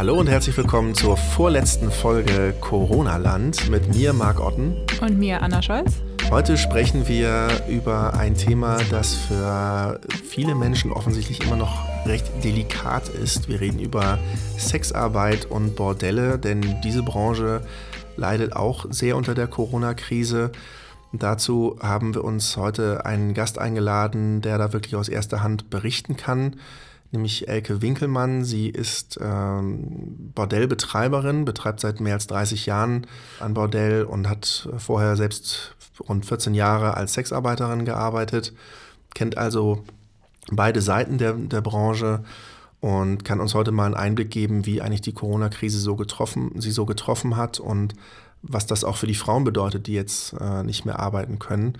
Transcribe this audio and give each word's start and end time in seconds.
Hallo 0.00 0.18
und 0.18 0.30
herzlich 0.30 0.56
willkommen 0.56 0.94
zur 0.94 1.18
vorletzten 1.18 1.90
Folge 1.90 2.54
Corona-Land 2.58 3.68
mit 3.68 3.94
mir, 3.94 4.14
Marc 4.14 4.40
Otten. 4.40 4.74
Und 5.02 5.18
mir, 5.18 5.42
Anna 5.42 5.60
Scholz. 5.60 5.96
Heute 6.30 6.56
sprechen 6.56 7.06
wir 7.06 7.50
über 7.68 8.14
ein 8.14 8.34
Thema, 8.34 8.78
das 8.90 9.12
für 9.12 10.00
viele 10.24 10.54
Menschen 10.54 10.90
offensichtlich 10.90 11.42
immer 11.42 11.56
noch 11.56 11.86
recht 12.06 12.24
delikat 12.42 13.10
ist. 13.10 13.50
Wir 13.50 13.60
reden 13.60 13.78
über 13.78 14.18
Sexarbeit 14.56 15.44
und 15.44 15.76
Bordelle, 15.76 16.38
denn 16.38 16.80
diese 16.82 17.02
Branche 17.02 17.60
leidet 18.16 18.56
auch 18.56 18.86
sehr 18.88 19.18
unter 19.18 19.34
der 19.34 19.48
Corona-Krise. 19.48 20.50
Dazu 21.12 21.76
haben 21.82 22.14
wir 22.14 22.24
uns 22.24 22.56
heute 22.56 23.04
einen 23.04 23.34
Gast 23.34 23.58
eingeladen, 23.58 24.40
der 24.40 24.56
da 24.56 24.72
wirklich 24.72 24.96
aus 24.96 25.10
erster 25.10 25.42
Hand 25.42 25.68
berichten 25.68 26.16
kann, 26.16 26.56
nämlich 27.12 27.48
Elke 27.48 27.82
Winkelmann. 27.82 28.44
Sie 28.44 28.68
ist 28.68 29.18
ähm, 29.20 30.32
Bordellbetreiberin, 30.34 31.44
betreibt 31.44 31.80
seit 31.80 32.00
mehr 32.00 32.14
als 32.14 32.26
30 32.26 32.66
Jahren 32.66 33.06
ein 33.40 33.54
Bordell 33.54 34.04
und 34.04 34.28
hat 34.28 34.68
vorher 34.78 35.16
selbst 35.16 35.74
rund 36.08 36.24
14 36.26 36.54
Jahre 36.54 36.96
als 36.96 37.14
Sexarbeiterin 37.14 37.84
gearbeitet, 37.84 38.52
kennt 39.14 39.36
also 39.36 39.84
beide 40.50 40.80
Seiten 40.80 41.18
der, 41.18 41.34
der 41.34 41.60
Branche 41.60 42.24
und 42.80 43.24
kann 43.24 43.40
uns 43.40 43.54
heute 43.54 43.72
mal 43.72 43.86
einen 43.86 43.94
Einblick 43.94 44.30
geben, 44.30 44.64
wie 44.64 44.80
eigentlich 44.80 45.02
die 45.02 45.12
Corona-Krise 45.12 45.78
so 45.78 45.96
getroffen, 45.96 46.52
sie 46.60 46.70
so 46.70 46.86
getroffen 46.86 47.36
hat 47.36 47.60
und 47.60 47.94
was 48.42 48.66
das 48.66 48.84
auch 48.84 48.96
für 48.96 49.06
die 49.06 49.14
Frauen 49.14 49.44
bedeutet, 49.44 49.86
die 49.86 49.92
jetzt 49.92 50.32
äh, 50.40 50.62
nicht 50.62 50.86
mehr 50.86 50.98
arbeiten 50.98 51.38
können. 51.38 51.74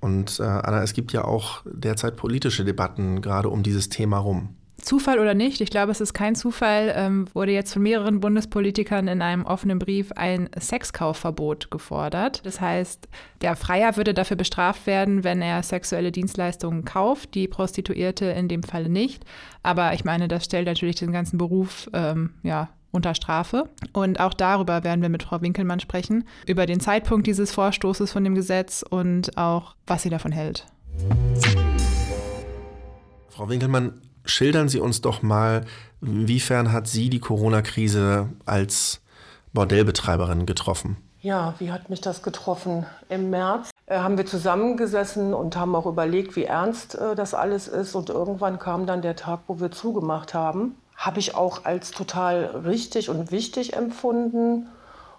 Und 0.00 0.38
äh, 0.40 0.44
Anna, 0.44 0.82
es 0.82 0.92
gibt 0.92 1.12
ja 1.12 1.24
auch 1.24 1.62
derzeit 1.64 2.16
politische 2.16 2.64
Debatten 2.64 3.20
gerade 3.20 3.48
um 3.48 3.62
dieses 3.62 3.88
Thema 3.88 4.18
rum. 4.18 4.54
Zufall 4.80 5.18
oder 5.18 5.34
nicht, 5.34 5.60
ich 5.60 5.70
glaube, 5.70 5.90
es 5.90 6.00
ist 6.00 6.14
kein 6.14 6.36
Zufall, 6.36 6.92
ähm, 6.96 7.26
wurde 7.34 7.50
jetzt 7.50 7.72
von 7.72 7.82
mehreren 7.82 8.20
Bundespolitikern 8.20 9.08
in 9.08 9.22
einem 9.22 9.44
offenen 9.44 9.80
Brief 9.80 10.12
ein 10.12 10.48
Sexkaufverbot 10.56 11.72
gefordert. 11.72 12.46
Das 12.46 12.60
heißt, 12.60 13.08
der 13.40 13.56
Freier 13.56 13.96
würde 13.96 14.14
dafür 14.14 14.36
bestraft 14.36 14.86
werden, 14.86 15.24
wenn 15.24 15.42
er 15.42 15.64
sexuelle 15.64 16.12
Dienstleistungen 16.12 16.84
kauft, 16.84 17.34
die 17.34 17.48
Prostituierte 17.48 18.26
in 18.26 18.46
dem 18.46 18.62
Falle 18.62 18.88
nicht. 18.88 19.24
Aber 19.64 19.94
ich 19.94 20.04
meine, 20.04 20.28
das 20.28 20.44
stellt 20.44 20.68
natürlich 20.68 20.96
den 20.96 21.10
ganzen 21.10 21.38
Beruf 21.38 21.90
ähm, 21.92 22.34
ja, 22.44 22.68
unter 22.90 23.14
Strafe. 23.14 23.68
Und 23.92 24.20
auch 24.20 24.34
darüber 24.34 24.84
werden 24.84 25.02
wir 25.02 25.08
mit 25.08 25.22
Frau 25.22 25.40
Winkelmann 25.40 25.80
sprechen, 25.80 26.24
über 26.46 26.66
den 26.66 26.80
Zeitpunkt 26.80 27.26
dieses 27.26 27.52
Vorstoßes 27.52 28.12
von 28.12 28.24
dem 28.24 28.34
Gesetz 28.34 28.84
und 28.88 29.36
auch, 29.36 29.74
was 29.86 30.02
sie 30.02 30.10
davon 30.10 30.32
hält. 30.32 30.66
Frau 33.28 33.48
Winkelmann, 33.48 34.00
schildern 34.24 34.68
Sie 34.68 34.80
uns 34.80 35.00
doch 35.00 35.22
mal, 35.22 35.64
inwiefern 36.00 36.72
hat 36.72 36.88
Sie 36.88 37.08
die 37.08 37.20
Corona-Krise 37.20 38.30
als 38.46 39.00
Bordellbetreiberin 39.52 40.46
getroffen? 40.46 40.96
Ja, 41.20 41.54
wie 41.58 41.72
hat 41.72 41.90
mich 41.90 42.00
das 42.00 42.22
getroffen? 42.22 42.86
Im 43.08 43.30
März 43.30 43.70
äh, 43.86 43.98
haben 43.98 44.16
wir 44.16 44.26
zusammengesessen 44.26 45.34
und 45.34 45.56
haben 45.56 45.74
auch 45.74 45.86
überlegt, 45.86 46.36
wie 46.36 46.44
ernst 46.44 46.94
äh, 46.94 47.16
das 47.16 47.34
alles 47.34 47.66
ist. 47.66 47.94
Und 47.94 48.08
irgendwann 48.08 48.58
kam 48.58 48.86
dann 48.86 49.02
der 49.02 49.16
Tag, 49.16 49.40
wo 49.48 49.58
wir 49.58 49.70
zugemacht 49.70 50.32
haben. 50.32 50.76
Habe 50.98 51.18
ich 51.20 51.34
auch 51.34 51.64
als 51.64 51.92
total 51.92 52.44
richtig 52.66 53.08
und 53.08 53.30
wichtig 53.30 53.72
empfunden. 53.74 54.66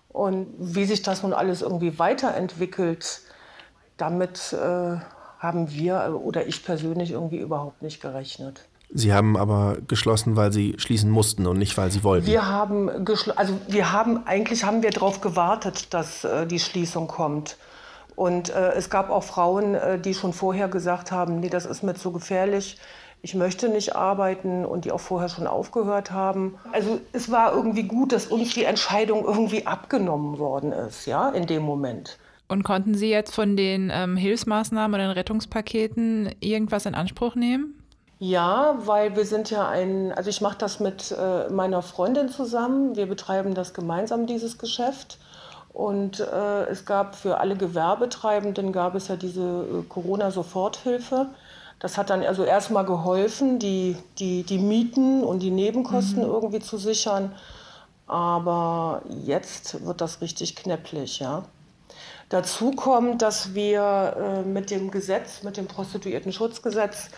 Und 0.10 0.48
wie 0.60 0.86
sich 0.86 1.02
das 1.02 1.24
nun 1.24 1.34
alles 1.34 1.64
irgendwie 1.64 1.98
weiterentwickelt, 1.98 3.22
damit 3.98 4.54
äh, 4.54 4.98
haben 5.40 5.72
wir 5.72 6.20
oder 6.22 6.46
ich 6.46 6.64
persönlich 6.64 7.12
irgendwie 7.12 7.40
überhaupt 7.40 7.82
nicht 7.82 8.02
gerechnet. 8.02 8.68
Sie 8.92 9.14
haben 9.14 9.38
aber 9.38 9.78
geschlossen, 9.88 10.36
weil 10.36 10.52
Sie 10.52 10.76
schließen 10.78 11.12
mussten 11.12 11.46
und 11.46 11.58
nicht, 11.60 11.78
weil 11.78 11.92
Sie 11.92 12.04
wollten. 12.04 12.26
Wir 12.26 12.48
haben 12.48 12.90
also 13.36 13.60
wir 13.68 13.92
haben 13.92 14.26
eigentlich 14.26 14.64
haben 14.64 14.82
wir 14.82 14.90
darauf 14.90 15.22
gewartet, 15.22 15.94
dass 15.94 16.24
äh, 16.24 16.48
die 16.48 16.60
Schließung 16.60 17.08
kommt. 17.08 17.58
Und 18.16 18.50
äh, 18.50 18.74
es 18.74 18.90
gab 18.90 19.12
auch 19.12 19.24
Frauen, 19.24 19.76
äh, 19.76 20.00
die 20.00 20.14
schon 20.14 20.34
vorher 20.34 20.68
gesagt 20.68 21.12
haben, 21.12 21.40
nee, 21.40 21.50
das 21.50 21.66
ist 21.66 21.84
mir 21.84 21.94
zu 21.94 22.12
gefährlich. 22.12 22.78
Ich 23.22 23.36
möchte 23.36 23.68
nicht 23.68 23.96
arbeiten 23.96 24.66
und 24.66 24.86
die 24.86 24.92
auch 24.92 25.00
vorher 25.00 25.28
schon 25.30 25.46
aufgehört 25.46 26.12
haben. 26.12 26.56
Also 26.72 27.02
es 27.12 27.30
war 27.30 27.54
irgendwie 27.54 27.84
gut, 27.84 28.14
dass 28.14 28.28
uns 28.28 28.54
die 28.54 28.64
Entscheidung 28.64 29.26
irgendwie 29.26 29.68
abgenommen 29.68 30.40
worden 30.40 30.72
ist, 30.72 31.06
ja, 31.06 31.30
in 31.30 31.46
dem 31.46 31.64
Moment. 31.64 32.18
Und 32.48 32.64
konnten 32.64 32.96
Sie 32.96 33.10
jetzt 33.10 33.36
von 33.36 33.58
den 33.58 33.92
ähm, 33.94 34.18
Hilfsmaßnahmen 34.18 34.96
oder 34.96 35.08
den 35.08 35.14
Rettungspaketen 35.14 36.34
irgendwas 36.40 36.86
in 36.86 36.96
Anspruch 36.96 37.36
nehmen? 37.36 37.76
Ja, 38.20 38.76
weil 38.80 39.16
wir 39.16 39.26
sind 39.26 39.50
ja 39.50 39.70
ein, 39.70 40.12
also 40.12 40.30
ich 40.30 40.42
mache 40.42 40.58
das 40.58 40.80
mit 40.80 41.12
äh, 41.18 41.50
meiner 41.50 41.82
Freundin 41.82 42.28
zusammen. 42.30 42.96
Wir 42.96 43.06
betreiben 43.06 43.54
das 43.54 43.74
gemeinsam, 43.74 44.26
dieses 44.28 44.58
Geschäft. 44.58 45.20
Und 45.72 46.20
äh, 46.20 46.64
es 46.66 46.86
gab 46.86 47.16
für 47.16 47.40
alle 47.40 47.56
Gewerbetreibenden 47.56 48.74
gab 48.74 48.96
es 48.96 49.08
ja 49.08 49.16
diese 49.16 49.42
äh, 49.42 49.84
Corona-Soforthilfe. 49.88 51.28
Das 51.80 51.98
hat 51.98 52.10
dann 52.10 52.24
also 52.24 52.44
erstmal 52.44 52.86
geholfen, 52.86 53.58
die, 53.58 53.96
die, 54.18 54.44
die 54.44 54.60
Mieten 54.60 55.24
und 55.24 55.40
die 55.40 55.52
Nebenkosten 55.52 56.24
mhm. 56.24 56.30
irgendwie 56.30 56.60
zu 56.60 56.78
sichern. 56.78 57.34
Aber 58.06 59.02
jetzt 59.24 59.86
wird 59.86 60.02
das 60.02 60.22
richtig 60.22 60.56
knäpplich, 60.56 61.20
ja. 61.20 61.44
Dazu 62.30 62.72
kommt, 62.72 63.22
dass 63.22 63.56
wir 63.56 64.16
äh, 64.18 64.48
mit 64.48 64.70
dem 64.72 64.92
Gesetz, 64.92 65.42
mit 65.42 65.58
dem 65.58 65.68
Prostituierten-Schutzgesetz, 65.68 67.10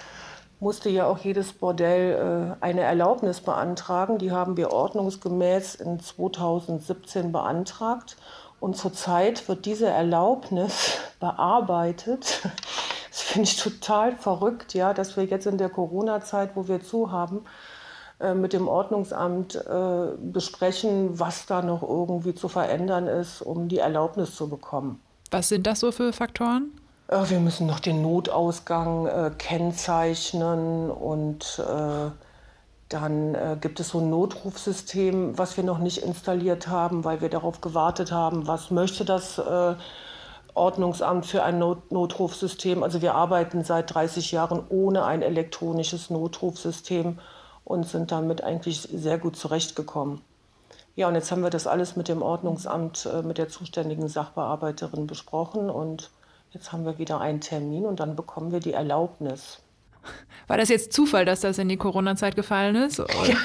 musste 0.62 0.90
ja 0.90 1.08
auch 1.08 1.18
jedes 1.18 1.54
Bordell 1.54 2.56
äh, 2.62 2.64
eine 2.64 2.82
Erlaubnis 2.82 3.42
beantragen. 3.42 4.20
Die 4.20 4.32
haben 4.32 4.56
wir 4.56 4.72
ordnungsgemäß 4.72 5.76
in 5.76 6.00
2017 6.00 7.32
beantragt. 7.32 8.16
Und 8.60 8.78
zurzeit 8.78 9.50
wird 9.50 9.66
diese 9.66 9.88
Erlaubnis 9.88 11.00
bearbeitet. 11.20 12.42
Das 13.12 13.22
finde 13.22 13.48
ich 13.50 13.58
total 13.58 14.16
verrückt, 14.16 14.74
ja, 14.74 14.94
dass 14.94 15.18
wir 15.18 15.26
jetzt 15.26 15.46
in 15.46 15.58
der 15.58 15.70
Corona-Zeit, 15.70 16.52
wo 16.56 16.70
wir 16.70 16.82
zu 16.82 17.12
haben, 17.12 17.44
äh, 18.22 18.34
mit 18.34 18.54
dem 18.54 18.70
Ordnungsamt 18.70 19.56
äh, 19.56 20.16
besprechen, 20.18 21.20
was 21.20 21.46
da 21.46 21.62
noch 21.62 21.84
irgendwie 21.84 22.34
zu 22.34 22.48
verändern 22.48 23.08
ist, 23.08 23.42
um 23.42 23.68
die 23.68 23.80
Erlaubnis 23.80 24.36
zu 24.36 24.48
bekommen. 24.48 25.02
Was 25.30 25.50
sind 25.50 25.68
das 25.68 25.82
so 25.82 25.92
für 25.92 26.14
Faktoren? 26.14 26.72
Äh, 27.10 27.30
wir 27.30 27.42
müssen 27.42 27.68
noch 27.68 27.82
den 27.82 28.02
Notausgang 28.02 29.08
äh, 29.08 29.32
kennzeichnen 29.38 30.90
und 30.90 31.60
äh, 31.60 32.12
dann 32.88 33.36
äh, 33.36 33.58
gibt 33.60 33.82
es 33.82 33.90
so 33.90 34.00
ein 34.00 34.10
Notrufsystem, 34.10 35.38
was 35.38 35.58
wir 35.58 35.66
noch 35.66 35.80
nicht 35.80 35.98
installiert 35.98 36.68
haben, 36.68 37.04
weil 37.04 37.20
wir 37.20 37.30
darauf 37.30 37.60
gewartet 37.60 38.12
haben, 38.14 38.48
was 38.48 38.72
möchte 38.72 39.04
das 39.04 39.38
äh, 39.38 39.76
Ordnungsamt 40.54 41.26
für 41.26 41.44
ein 41.44 41.60
Not 41.60 41.92
Notrufsystem. 41.92 42.84
Also 42.84 43.02
wir 43.02 43.16
arbeiten 43.16 43.64
seit 43.64 43.94
30 43.94 44.32
Jahren 44.32 44.64
ohne 44.70 45.06
ein 45.06 45.22
elektronisches 45.22 46.10
Notrufsystem 46.10 47.20
und 47.64 47.88
sind 47.88 48.12
damit 48.12 48.44
eigentlich 48.44 48.82
sehr 48.82 49.18
gut 49.18 49.36
zurechtgekommen. 49.36 50.22
Ja, 50.96 51.08
und 51.08 51.16
jetzt 51.16 51.32
haben 51.32 51.42
wir 51.42 51.50
das 51.50 51.68
alles 51.68 51.96
mit 51.96 52.08
dem 52.08 52.22
Ordnungsamt, 52.22 53.06
äh, 53.06 53.22
mit 53.22 53.38
der 53.38 53.48
zuständigen 53.48 54.08
Sachbearbeiterin 54.08 55.08
besprochen 55.08 55.70
und 55.70 56.10
jetzt 56.52 56.74
haben 56.74 56.86
wir 56.86 56.98
wieder 56.98 57.22
einen 57.22 57.40
Termin 57.40 57.86
und 57.86 58.00
dann 58.00 58.16
bekommen 58.16 58.52
wir 58.52 58.60
die 58.60 58.74
Erlaubnis. 58.74 59.60
War 60.48 60.58
das 60.58 60.70
jetzt 60.70 60.92
Zufall, 60.92 61.26
dass 61.26 61.42
das 61.42 61.58
in 61.60 61.70
die 61.70 61.78
Corona-Zeit 61.78 62.36
gefallen 62.36 62.76
ist? 62.76 63.00
Ja, 63.26 63.36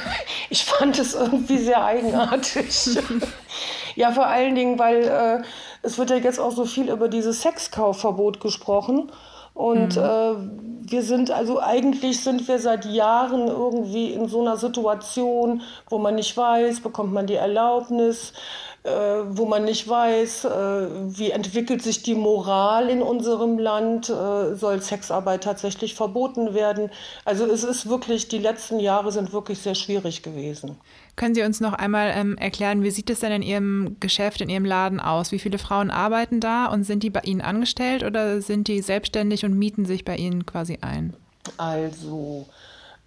ich 0.51 0.65
fand 0.65 0.99
es 0.99 1.15
irgendwie 1.15 1.59
sehr 1.59 1.85
eigenartig. 1.85 2.99
ja, 3.95 4.11
vor 4.13 4.27
allen 4.27 4.55
Dingen, 4.55 4.79
weil 4.79 5.03
äh, 5.05 5.43
es 5.87 5.99
wird 5.99 6.11
ja 6.11 6.17
jetzt 6.17 6.41
auch 6.41 6.53
so 6.53 6.65
viel 6.65 6.91
über 6.91 7.09
dieses 7.09 7.43
Sexkaufverbot 7.43 8.41
gesprochen. 8.41 9.11
Und 9.55 9.97
mhm. 9.97 10.03
äh, 10.03 10.91
wir 10.91 11.03
sind 11.03 11.31
also 11.31 11.61
eigentlich 11.63 12.23
sind 12.23 12.47
wir 12.47 12.59
seit 12.59 12.85
Jahren 12.85 13.49
irgendwie 13.49 14.13
in 14.13 14.29
so 14.29 14.43
einer 14.43 14.59
Situation, 14.59 15.63
wo 15.89 15.99
man 15.99 16.17
nicht 16.17 16.37
weiß, 16.37 16.81
bekommt 16.81 17.13
man 17.13 17.27
die 17.27 17.37
Erlaubnis, 17.37 18.35
wo 19.29 19.47
man 19.47 19.65
nicht 19.65 19.89
weiß, 19.89 20.45
äh, 20.45 20.49
wie 20.49 21.31
entwickelt 21.31 21.83
sich 21.83 22.03
die 22.03 22.15
Moral 22.15 22.89
in 22.89 23.03
unserem 23.03 23.59
Land, 23.59 24.09
äh, 24.09 24.55
soll 24.55 24.81
Sexarbeit 24.81 25.45
tatsächlich 25.45 25.95
verboten 25.95 26.55
werden. 26.55 26.91
Also 27.25 27.47
es 27.47 27.65
ist 27.65 27.89
wirklich, 27.89 28.29
die 28.29 28.39
letzten 28.39 28.79
Jahre 28.79 29.13
sind 29.13 29.33
wirklich 29.33 29.59
sehr 29.59 29.75
schwierig 29.75 30.23
gewesen. 30.23 30.77
Können 31.17 31.35
Sie 31.35 31.43
uns 31.43 31.61
noch 31.61 31.73
einmal 31.73 32.13
ähm, 32.15 32.37
erklären, 32.37 32.83
wie 32.83 32.91
sieht 32.91 33.09
es 33.11 33.21
denn 33.21 33.33
in 33.33 33.43
Ihrem 33.43 33.97
Geschäft, 34.01 34.41
in 34.41 34.49
Ihrem 34.49 34.67
Laden 34.67 35.01
aus? 35.01 35.33
Wie 35.33 35.39
viele 35.39 35.59
Frauen 35.59 35.91
arbeiten 35.91 36.41
da 36.41 36.67
und 36.67 36.85
sind 36.85 37.03
die 37.03 37.11
bei 37.11 37.21
Ihnen 37.21 37.41
angestellt 37.41 38.05
oder 38.05 38.41
sind 38.43 38.69
die 38.69 38.83
selbstständig 38.83 39.45
und 39.45 39.59
mieten 39.59 39.87
sich 39.87 40.05
bei 40.05 40.17
Ihnen 40.17 40.45
quasi 40.47 40.79
ein? 40.83 41.15
Also 41.57 42.47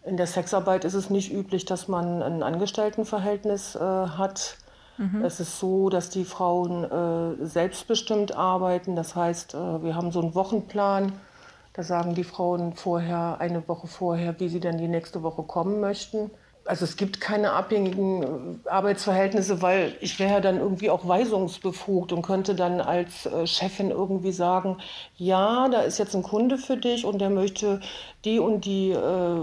in 0.06 0.18
der 0.18 0.28
Sexarbeit 0.28 0.86
ist 0.86 0.94
es 0.94 1.10
nicht 1.10 1.31
üblich, 1.31 1.66
dass 1.66 1.88
man 1.88 2.22
ein 2.22 2.42
Angestelltenverhältnis 2.42 3.76
äh, 3.76 3.80
hat. 3.80 4.58
Mhm. 5.00 5.24
Es 5.24 5.40
ist 5.40 5.60
so, 5.60 5.90
dass 5.90 6.10
die 6.10 6.25
Frauen 6.25 6.84
äh, 6.84 7.46
selbstbestimmt 7.46 8.36
arbeiten. 8.36 8.98
Das 8.98 9.16
heißt, 9.16 9.54
äh, 9.54 9.81
wir 9.81 9.96
haben 9.96 10.12
so 10.12 10.19
einen 10.19 10.36
Wochenplan. 10.36 11.13
Da 11.72 11.84
sagen 11.84 12.16
die 12.16 12.25
Frauen 12.25 12.74
vorher, 12.74 13.38
eine 13.40 13.66
Woche 13.69 13.88
vorher, 13.88 14.38
wie 14.42 14.50
sie 14.50 14.60
dann 14.60 14.78
die 14.78 14.90
nächste 14.90 15.24
Woche 15.24 15.44
kommen 15.44 15.80
möchten. 15.80 16.31
also 16.66 16.84
es 16.84 16.98
gibt 16.98 17.22
keine 17.22 17.54
abhängigen 17.54 18.60
äh, 18.66 18.69
Arbeitsverhältnisse, 18.69 19.62
weil 19.62 19.96
ich 20.01 20.19
wäre 20.19 20.34
ja 20.34 20.40
dann 20.42 20.57
irgendwie 20.57 20.90
auch 20.90 21.07
weisungsbefugt 21.07 22.12
und 22.12 22.22
könnte 22.22 22.54
dann 22.54 22.81
als 22.81 23.25
äh, 23.25 23.48
Chefin 23.48 23.92
irgendwie 23.92 24.34
sagen, 24.34 24.80
ja, 25.16 25.69
da 25.69 25.80
ist 25.81 25.98
jetzt 25.98 26.13
ein 26.13 26.24
Kunde 26.24 26.57
für 26.57 26.75
dich 26.75 27.06
und 27.06 27.19
der 27.19 27.30
möchte 27.30 27.80
die 28.25 28.40
und 28.40 28.66
die 28.66 28.92
äh, 28.92 29.40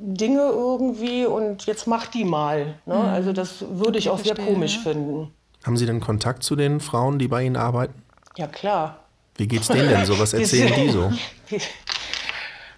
Dinge 0.00 0.42
irgendwie 0.42 1.26
und 1.26 1.66
jetzt 1.66 1.86
mach 1.86 2.06
die 2.06 2.24
mal. 2.24 2.76
Ne? 2.86 2.94
Mhm. 2.94 3.00
Also 3.00 3.32
das 3.32 3.64
würde 3.68 3.98
ich 3.98 4.10
auch 4.10 4.18
sehr 4.18 4.34
komisch 4.34 4.78
finden. 4.78 5.32
Haben 5.64 5.76
Sie 5.76 5.86
denn 5.86 6.00
Kontakt 6.00 6.42
zu 6.42 6.56
den 6.56 6.80
Frauen, 6.80 7.18
die 7.18 7.28
bei 7.28 7.42
Ihnen 7.42 7.56
arbeiten? 7.56 8.02
Ja, 8.36 8.46
klar. 8.46 8.98
Wie 9.36 9.48
geht's 9.48 9.68
denen 9.68 9.88
denn 9.88 10.04
so? 10.04 10.18
Was 10.18 10.32
erzählen 10.32 10.72
die 10.74 10.90
so? 10.90 11.10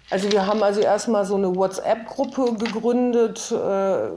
Also 0.09 0.31
wir 0.31 0.47
haben 0.47 0.63
also 0.63 0.79
erstmal 0.79 1.25
so 1.25 1.35
eine 1.35 1.53
WhatsApp-Gruppe 1.53 2.53
gegründet. 2.53 3.51
Äh, 3.51 4.09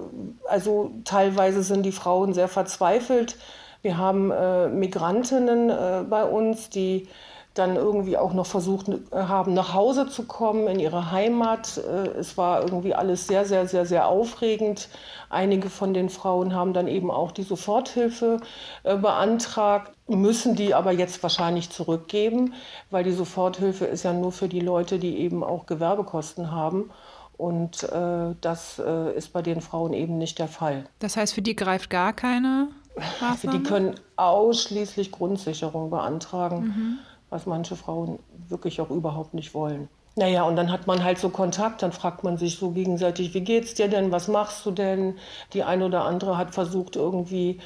also 0.48 0.92
teilweise 1.04 1.62
sind 1.62 1.82
die 1.82 1.92
Frauen 1.92 2.32
sehr 2.32 2.46
verzweifelt. 2.46 3.36
Wir 3.82 3.98
haben 3.98 4.30
äh, 4.30 4.68
Migrantinnen 4.68 5.70
äh, 5.70 6.04
bei 6.08 6.24
uns, 6.24 6.70
die 6.70 7.08
dann 7.54 7.76
irgendwie 7.76 8.16
auch 8.16 8.32
noch 8.32 8.46
versucht 8.46 8.86
haben, 9.12 9.54
nach 9.54 9.74
Hause 9.74 10.08
zu 10.08 10.24
kommen, 10.24 10.68
in 10.68 10.78
ihre 10.78 11.10
Heimat. 11.10 11.78
Es 12.18 12.38
war 12.38 12.62
irgendwie 12.62 12.94
alles 12.94 13.26
sehr, 13.26 13.44
sehr, 13.44 13.66
sehr, 13.66 13.86
sehr 13.86 14.06
aufregend. 14.06 14.88
Einige 15.30 15.68
von 15.68 15.92
den 15.92 16.10
Frauen 16.10 16.54
haben 16.54 16.72
dann 16.72 16.86
eben 16.86 17.10
auch 17.10 17.32
die 17.32 17.42
Soforthilfe 17.42 18.38
beantragt, 18.84 19.92
müssen 20.06 20.54
die 20.54 20.74
aber 20.74 20.92
jetzt 20.92 21.22
wahrscheinlich 21.22 21.70
zurückgeben, 21.70 22.54
weil 22.90 23.04
die 23.04 23.12
Soforthilfe 23.12 23.84
ist 23.84 24.04
ja 24.04 24.12
nur 24.12 24.32
für 24.32 24.48
die 24.48 24.60
Leute, 24.60 24.98
die 24.98 25.18
eben 25.18 25.42
auch 25.42 25.66
Gewerbekosten 25.66 26.52
haben. 26.52 26.90
Und 27.36 27.84
äh, 27.84 28.34
das 28.42 28.78
äh, 28.78 29.16
ist 29.16 29.32
bei 29.32 29.40
den 29.40 29.62
Frauen 29.62 29.94
eben 29.94 30.18
nicht 30.18 30.38
der 30.38 30.48
Fall. 30.48 30.84
Das 30.98 31.16
heißt, 31.16 31.32
für 31.32 31.40
die 31.40 31.56
greift 31.56 31.88
gar 31.88 32.12
keine 32.12 32.68
Maßnahme? 33.20 33.58
Die 33.58 33.64
können 33.64 33.94
ausschließlich 34.16 35.10
Grundsicherung 35.10 35.88
beantragen. 35.88 36.60
Mhm 36.60 36.98
was 37.30 37.46
manche 37.46 37.76
Frauen 37.76 38.18
wirklich 38.48 38.80
auch 38.80 38.90
überhaupt 38.90 39.34
nicht 39.34 39.54
wollen. 39.54 39.88
Naja, 40.16 40.42
und 40.42 40.56
dann 40.56 40.72
hat 40.72 40.86
man 40.86 41.04
halt 41.04 41.18
so 41.18 41.28
Kontakt, 41.30 41.82
dann 41.82 41.92
fragt 41.92 42.24
man 42.24 42.36
sich 42.36 42.58
so 42.58 42.70
gegenseitig, 42.70 43.32
wie 43.32 43.40
geht's 43.42 43.74
dir 43.74 43.88
denn, 43.88 44.10
was 44.10 44.28
machst 44.28 44.66
du 44.66 44.72
denn? 44.72 45.14
Die 45.52 45.62
eine 45.62 45.86
oder 45.86 46.04
andere 46.04 46.36
hat 46.36 46.52
versucht 46.52 46.96
irgendwie 46.96 47.60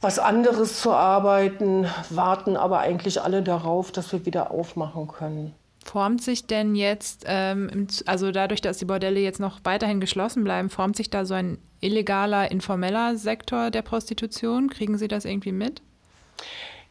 was 0.00 0.18
anderes 0.18 0.80
zu 0.80 0.92
arbeiten, 0.92 1.86
warten 2.08 2.56
aber 2.56 2.78
eigentlich 2.78 3.20
alle 3.20 3.42
darauf, 3.42 3.92
dass 3.92 4.10
wir 4.12 4.24
wieder 4.24 4.50
aufmachen 4.50 5.08
können. 5.08 5.54
Formt 5.84 6.22
sich 6.22 6.46
denn 6.46 6.74
jetzt, 6.74 7.24
ähm, 7.26 7.86
also 8.06 8.32
dadurch, 8.32 8.62
dass 8.62 8.78
die 8.78 8.84
Bordelle 8.86 9.20
jetzt 9.20 9.40
noch 9.40 9.60
weiterhin 9.64 10.00
geschlossen 10.00 10.44
bleiben, 10.44 10.70
formt 10.70 10.96
sich 10.96 11.10
da 11.10 11.24
so 11.24 11.34
ein 11.34 11.58
illegaler, 11.80 12.50
informeller 12.50 13.16
Sektor 13.16 13.70
der 13.70 13.82
Prostitution? 13.82 14.70
Kriegen 14.70 14.96
Sie 14.96 15.08
das 15.08 15.24
irgendwie 15.24 15.52
mit? 15.52 15.82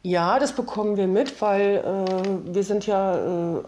Ja, 0.02 0.40
das 0.40 0.54
bekommen 0.54 0.96
wir 0.96 1.08
mit, 1.08 1.42
weil 1.42 1.84
äh, 1.84 2.54
wir 2.54 2.64
sind 2.64 2.88
ja 2.88 3.58
äh, 3.58 3.64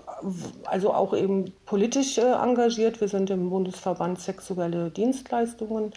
also 0.64 0.94
auch 0.94 1.14
eben 1.14 1.52
politisch 1.66 2.18
äh, 2.18 2.22
engagiert. 2.22 3.02
Wir 3.02 3.10
sind 3.10 3.30
im 3.30 3.50
Bundesverband 3.50 4.18
Sexuelle 4.22 4.92
Dienstleistungen 4.92 5.92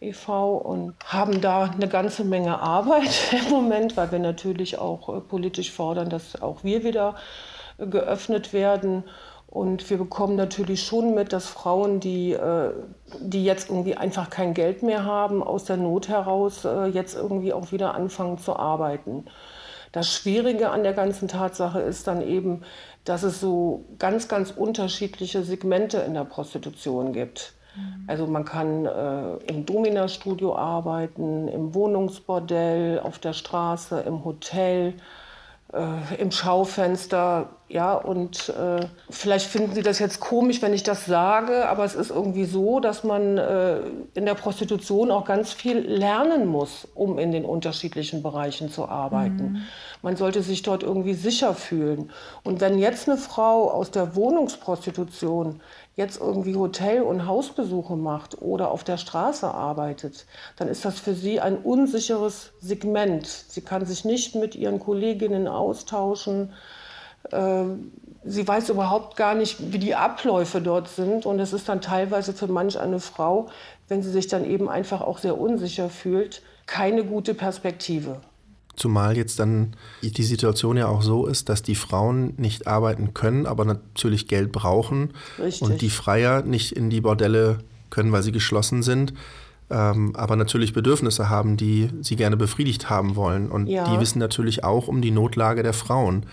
e.V. 0.00 0.56
und 0.58 0.92
haben 1.06 1.40
da 1.40 1.64
eine 1.64 1.88
ganze 1.88 2.24
Menge 2.24 2.60
Arbeit 2.60 3.32
im 3.32 3.50
Moment, 3.50 3.96
weil 3.96 4.12
wir 4.12 4.18
natürlich 4.18 4.78
auch 4.78 5.08
äh, 5.08 5.20
politisch 5.20 5.72
fordern, 5.72 6.10
dass 6.10 6.42
auch 6.42 6.64
wir 6.64 6.84
wieder 6.84 7.14
äh, 7.78 7.86
geöffnet 7.86 8.52
werden. 8.52 9.04
Und 9.46 9.88
wir 9.88 9.96
bekommen 9.96 10.36
natürlich 10.36 10.82
schon 10.82 11.14
mit, 11.14 11.32
dass 11.32 11.46
Frauen, 11.46 11.98
die, 12.00 12.32
äh, 12.34 12.72
die 13.20 13.42
jetzt 13.42 13.70
irgendwie 13.70 13.96
einfach 13.96 14.28
kein 14.28 14.52
Geld 14.52 14.82
mehr 14.82 15.06
haben, 15.06 15.42
aus 15.42 15.64
der 15.64 15.78
Not 15.78 16.08
heraus 16.08 16.66
jetzt 16.92 17.16
irgendwie 17.16 17.54
auch 17.54 17.72
wieder 17.72 17.94
anfangen 17.94 18.36
zu 18.36 18.54
arbeiten. 18.54 19.24
Das 19.98 20.14
Schwierige 20.14 20.70
an 20.70 20.84
der 20.84 20.92
ganzen 20.92 21.26
Tatsache 21.26 21.80
ist 21.80 22.06
dann 22.06 22.22
eben, 22.22 22.62
dass 23.04 23.24
es 23.24 23.40
so 23.40 23.84
ganz, 23.98 24.28
ganz 24.28 24.52
unterschiedliche 24.52 25.42
Segmente 25.42 25.98
in 25.98 26.14
der 26.14 26.22
Prostitution 26.22 27.12
gibt. 27.12 27.54
Mhm. 27.74 28.04
Also 28.06 28.28
man 28.28 28.44
kann 28.44 28.86
äh, 28.86 29.38
im 29.48 29.66
Domina-Studio 29.66 30.54
arbeiten, 30.54 31.48
im 31.48 31.74
Wohnungsbordell, 31.74 33.00
auf 33.00 33.18
der 33.18 33.32
Straße, 33.32 33.98
im 34.06 34.24
Hotel 34.24 34.94
äh, 35.72 36.20
im 36.20 36.30
Schaufenster, 36.30 37.50
ja, 37.68 37.92
und 37.92 38.48
äh, 38.48 38.86
vielleicht 39.10 39.46
finden 39.46 39.74
Sie 39.74 39.82
das 39.82 39.98
jetzt 39.98 40.20
komisch, 40.20 40.62
wenn 40.62 40.72
ich 40.72 40.82
das 40.82 41.04
sage, 41.04 41.68
aber 41.68 41.84
es 41.84 41.94
ist 41.94 42.10
irgendwie 42.10 42.46
so, 42.46 42.80
dass 42.80 43.04
man 43.04 43.36
äh, 43.36 43.80
in 44.14 44.24
der 44.24 44.34
Prostitution 44.34 45.10
auch 45.10 45.26
ganz 45.26 45.52
viel 45.52 45.78
lernen 45.78 46.46
muss, 46.46 46.88
um 46.94 47.18
in 47.18 47.32
den 47.32 47.44
unterschiedlichen 47.44 48.22
Bereichen 48.22 48.70
zu 48.70 48.88
arbeiten. 48.88 49.52
Mhm. 49.52 49.62
Man 50.00 50.16
sollte 50.16 50.42
sich 50.42 50.62
dort 50.62 50.82
irgendwie 50.82 51.14
sicher 51.14 51.52
fühlen. 51.52 52.10
Und 52.44 52.62
wenn 52.62 52.78
jetzt 52.78 53.06
eine 53.08 53.18
Frau 53.18 53.70
aus 53.70 53.90
der 53.90 54.16
Wohnungsprostitution 54.16 55.60
jetzt 55.98 56.20
irgendwie 56.20 56.54
Hotel- 56.54 57.02
und 57.02 57.26
Hausbesuche 57.26 57.96
macht 57.96 58.40
oder 58.40 58.70
auf 58.70 58.84
der 58.84 58.96
Straße 58.98 59.52
arbeitet, 59.52 60.26
dann 60.56 60.68
ist 60.68 60.84
das 60.84 61.00
für 61.00 61.12
sie 61.12 61.40
ein 61.40 61.58
unsicheres 61.58 62.52
Segment. 62.60 63.26
Sie 63.26 63.62
kann 63.62 63.84
sich 63.84 64.04
nicht 64.04 64.36
mit 64.36 64.54
ihren 64.54 64.78
Kolleginnen 64.78 65.48
austauschen. 65.48 66.52
Ähm, 67.32 67.90
sie 68.24 68.46
weiß 68.46 68.68
überhaupt 68.68 69.16
gar 69.16 69.34
nicht, 69.34 69.72
wie 69.72 69.80
die 69.80 69.96
Abläufe 69.96 70.60
dort 70.60 70.86
sind. 70.88 71.26
Und 71.26 71.40
es 71.40 71.52
ist 71.52 71.68
dann 71.68 71.80
teilweise 71.80 72.32
für 72.32 72.46
manch 72.46 72.78
eine 72.78 73.00
Frau, 73.00 73.48
wenn 73.88 74.00
sie 74.00 74.12
sich 74.12 74.28
dann 74.28 74.44
eben 74.44 74.68
einfach 74.68 75.00
auch 75.00 75.18
sehr 75.18 75.38
unsicher 75.38 75.90
fühlt, 75.90 76.42
keine 76.66 77.04
gute 77.04 77.34
Perspektive. 77.34 78.20
Zumal 78.78 79.16
jetzt 79.16 79.40
dann 79.40 79.74
die 80.02 80.22
Situation 80.22 80.76
ja 80.76 80.86
auch 80.86 81.02
so 81.02 81.26
ist, 81.26 81.48
dass 81.48 81.62
die 81.62 81.74
Frauen 81.74 82.34
nicht 82.36 82.68
arbeiten 82.68 83.12
können, 83.12 83.44
aber 83.44 83.64
natürlich 83.64 84.28
Geld 84.28 84.52
brauchen 84.52 85.14
Richtig. 85.36 85.62
und 85.62 85.80
die 85.80 85.90
Freier 85.90 86.42
nicht 86.42 86.72
in 86.72 86.88
die 86.88 87.00
Bordelle 87.00 87.58
können, 87.90 88.12
weil 88.12 88.22
sie 88.22 88.30
geschlossen 88.30 88.84
sind, 88.84 89.14
ähm, 89.68 90.14
aber 90.14 90.36
natürlich 90.36 90.74
Bedürfnisse 90.74 91.28
haben, 91.28 91.56
die 91.56 91.90
sie 92.02 92.14
gerne 92.14 92.36
befriedigt 92.36 92.88
haben 92.88 93.16
wollen. 93.16 93.50
Und 93.50 93.66
ja. 93.66 93.92
die 93.92 94.00
wissen 94.00 94.20
natürlich 94.20 94.62
auch 94.62 94.86
um 94.86 95.02
die 95.02 95.10
Notlage 95.10 95.64
der 95.64 95.72
Frauen. 95.72 96.26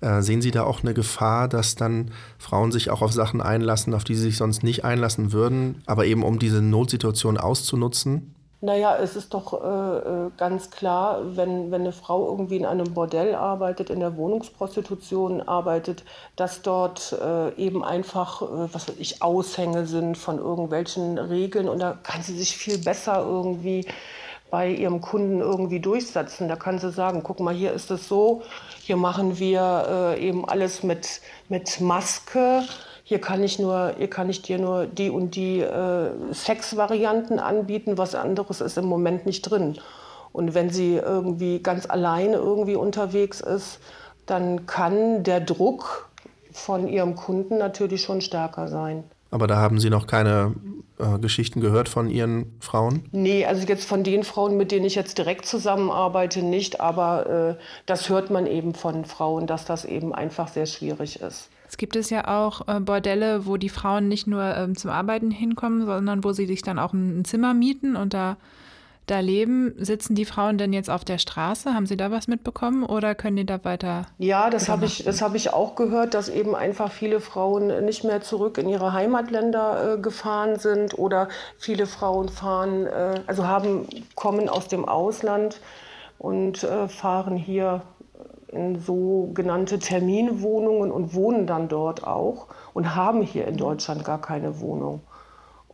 Äh, 0.00 0.22
sehen 0.22 0.40
Sie 0.40 0.52
da 0.52 0.62
auch 0.62 0.82
eine 0.82 0.94
Gefahr, 0.94 1.48
dass 1.48 1.74
dann 1.74 2.12
Frauen 2.38 2.70
sich 2.72 2.88
auch 2.88 3.02
auf 3.02 3.12
Sachen 3.12 3.40
einlassen, 3.40 3.94
auf 3.94 4.04
die 4.04 4.14
sie 4.14 4.22
sich 4.22 4.36
sonst 4.36 4.62
nicht 4.62 4.84
einlassen 4.84 5.32
würden, 5.32 5.82
aber 5.86 6.06
eben 6.06 6.22
um 6.22 6.38
diese 6.38 6.62
Notsituation 6.62 7.36
auszunutzen? 7.36 8.34
Naja, 8.62 8.96
es 8.96 9.16
ist 9.16 9.32
doch 9.32 9.54
äh, 9.54 10.26
äh, 10.26 10.30
ganz 10.36 10.70
klar, 10.70 11.34
wenn, 11.34 11.70
wenn 11.70 11.80
eine 11.80 11.92
Frau 11.92 12.28
irgendwie 12.28 12.56
in 12.56 12.66
einem 12.66 12.92
Bordell 12.92 13.34
arbeitet, 13.34 13.88
in 13.88 14.00
der 14.00 14.18
Wohnungsprostitution 14.18 15.40
arbeitet, 15.40 16.04
dass 16.36 16.60
dort 16.60 17.16
äh, 17.22 17.54
eben 17.54 17.82
einfach, 17.82 18.42
äh, 18.42 18.74
was 18.74 18.86
weiß 18.86 18.96
ich, 18.98 19.22
Aushänge 19.22 19.86
sind 19.86 20.18
von 20.18 20.36
irgendwelchen 20.36 21.16
Regeln 21.16 21.70
und 21.70 21.78
da 21.78 21.96
kann 22.02 22.22
sie 22.22 22.36
sich 22.36 22.54
viel 22.54 22.76
besser 22.76 23.24
irgendwie 23.24 23.86
bei 24.50 24.68
ihrem 24.68 25.00
Kunden 25.00 25.40
irgendwie 25.40 25.80
durchsetzen. 25.80 26.46
Da 26.48 26.56
kann 26.56 26.78
sie 26.78 26.90
sagen, 26.90 27.22
guck 27.22 27.40
mal, 27.40 27.54
hier 27.54 27.72
ist 27.72 27.90
es 27.90 28.08
so, 28.08 28.42
hier 28.82 28.96
machen 28.96 29.38
wir 29.38 30.16
äh, 30.18 30.28
eben 30.28 30.46
alles 30.46 30.82
mit, 30.82 31.22
mit 31.48 31.80
Maske 31.80 32.64
hier 33.10 33.20
kann 33.20 33.42
ich 33.42 33.58
nur, 33.58 33.94
hier 33.98 34.08
kann 34.08 34.30
ich 34.30 34.40
dir 34.40 34.60
nur 34.60 34.86
die 34.86 35.10
und 35.10 35.34
die 35.34 35.58
äh, 35.58 36.12
Sexvarianten 36.32 37.40
anbieten, 37.40 37.98
was 37.98 38.14
anderes 38.14 38.60
ist 38.60 38.78
im 38.78 38.84
Moment 38.84 39.26
nicht 39.26 39.42
drin. 39.42 39.78
Und 40.30 40.54
wenn 40.54 40.70
sie 40.70 40.94
irgendwie 40.94 41.60
ganz 41.60 41.90
alleine 41.90 42.36
irgendwie 42.36 42.76
unterwegs 42.76 43.40
ist, 43.40 43.80
dann 44.26 44.66
kann 44.66 45.24
der 45.24 45.40
Druck 45.40 46.08
von 46.52 46.86
ihrem 46.86 47.16
Kunden 47.16 47.58
natürlich 47.58 48.02
schon 48.02 48.20
stärker 48.20 48.68
sein. 48.68 49.02
Aber 49.32 49.48
da 49.48 49.56
haben 49.56 49.80
Sie 49.80 49.90
noch 49.90 50.06
keine 50.06 50.54
äh, 51.00 51.18
Geschichten 51.18 51.60
gehört 51.60 51.88
von 51.88 52.08
Ihren 52.08 52.54
Frauen? 52.60 53.08
Nee, 53.10 53.44
also 53.44 53.66
jetzt 53.66 53.88
von 53.88 54.04
den 54.04 54.22
Frauen, 54.22 54.56
mit 54.56 54.70
denen 54.70 54.84
ich 54.84 54.94
jetzt 54.94 55.18
direkt 55.18 55.46
zusammenarbeite, 55.46 56.44
nicht. 56.44 56.80
Aber 56.80 57.56
äh, 57.58 57.62
das 57.86 58.08
hört 58.08 58.30
man 58.30 58.46
eben 58.46 58.72
von 58.72 59.04
Frauen, 59.04 59.48
dass 59.48 59.64
das 59.64 59.84
eben 59.84 60.14
einfach 60.14 60.46
sehr 60.46 60.66
schwierig 60.66 61.20
ist. 61.20 61.48
Es 61.70 61.76
gibt 61.76 61.94
es 61.94 62.10
ja 62.10 62.26
auch 62.26 62.66
äh, 62.66 62.80
Bordelle, 62.80 63.46
wo 63.46 63.56
die 63.56 63.68
Frauen 63.68 64.08
nicht 64.08 64.26
nur 64.26 64.42
ähm, 64.42 64.76
zum 64.76 64.90
Arbeiten 64.90 65.30
hinkommen, 65.30 65.86
sondern 65.86 66.24
wo 66.24 66.32
sie 66.32 66.46
sich 66.46 66.62
dann 66.62 66.80
auch 66.80 66.92
ein, 66.92 67.20
ein 67.20 67.24
Zimmer 67.24 67.54
mieten 67.54 67.94
und 67.94 68.12
da, 68.12 68.38
da 69.06 69.20
leben. 69.20 69.74
Sitzen 69.78 70.16
die 70.16 70.24
Frauen 70.24 70.58
denn 70.58 70.72
jetzt 70.72 70.90
auf 70.90 71.04
der 71.04 71.18
Straße? 71.18 71.72
Haben 71.72 71.86
Sie 71.86 71.96
da 71.96 72.10
was 72.10 72.26
mitbekommen 72.26 72.82
oder 72.82 73.14
können 73.14 73.36
die 73.36 73.46
da 73.46 73.64
weiter? 73.64 74.06
Ja, 74.18 74.50
das 74.50 74.68
habe 74.68 74.84
ich, 74.84 75.06
hab 75.06 75.36
ich 75.36 75.52
auch 75.52 75.76
gehört, 75.76 76.14
dass 76.14 76.28
eben 76.28 76.56
einfach 76.56 76.90
viele 76.90 77.20
Frauen 77.20 77.84
nicht 77.84 78.02
mehr 78.02 78.20
zurück 78.20 78.58
in 78.58 78.68
ihre 78.68 78.92
Heimatländer 78.92 79.94
äh, 79.94 80.00
gefahren 80.00 80.58
sind 80.58 80.98
oder 80.98 81.28
viele 81.56 81.86
Frauen 81.86 82.30
fahren, 82.30 82.88
äh, 82.88 83.20
also 83.28 83.46
haben, 83.46 83.86
kommen 84.16 84.48
aus 84.48 84.66
dem 84.66 84.84
Ausland 84.88 85.60
und 86.18 86.64
äh, 86.64 86.88
fahren 86.88 87.36
hier 87.36 87.82
in 88.52 88.78
sogenannte 88.78 89.78
Terminwohnungen 89.78 90.90
und 90.90 91.14
wohnen 91.14 91.46
dann 91.46 91.68
dort 91.68 92.06
auch 92.06 92.46
und 92.74 92.94
haben 92.94 93.22
hier 93.22 93.46
in 93.46 93.56
Deutschland 93.56 94.04
gar 94.04 94.20
keine 94.20 94.60
Wohnung. 94.60 95.00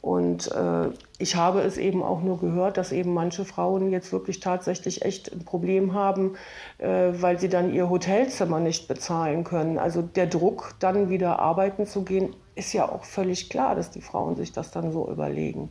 Und 0.06 0.52
äh, 0.52 0.90
ich 1.18 1.35
habe 1.35 1.62
es 1.62 1.78
eben 1.78 2.04
auch 2.04 2.23
nur 2.23 2.38
gehört, 2.38 2.76
dass 2.76 2.92
eben 2.92 3.12
manche 3.12 3.45
Frauen 3.45 3.90
jetzt 3.90 4.12
wirklich 4.12 4.38
tatsächlich 4.38 5.02
echt 5.02 5.33
ein 5.33 5.45
Problem 5.45 5.95
haben, 5.95 6.37
äh, 6.78 7.09
weil 7.12 7.40
sie 7.40 7.49
dann 7.49 7.75
ihr 7.75 7.90
Hotelzimmer 7.90 8.61
nicht 8.61 8.87
bezahlen 8.87 9.42
können. 9.42 9.78
Also 9.78 10.02
der 10.02 10.28
Druck, 10.28 10.75
dann 10.78 11.09
wieder 11.09 11.40
arbeiten 11.40 11.87
zu 11.87 12.04
gehen, 12.04 12.37
ist 12.54 12.73
ja 12.73 12.88
auch 12.88 13.02
völlig 13.02 13.50
klar, 13.50 13.75
dass 13.75 13.90
die 13.90 14.00
Frauen 14.00 14.37
sich 14.37 14.52
das 14.52 14.71
dann 14.71 14.92
so 14.92 15.11
überlegen. 15.11 15.71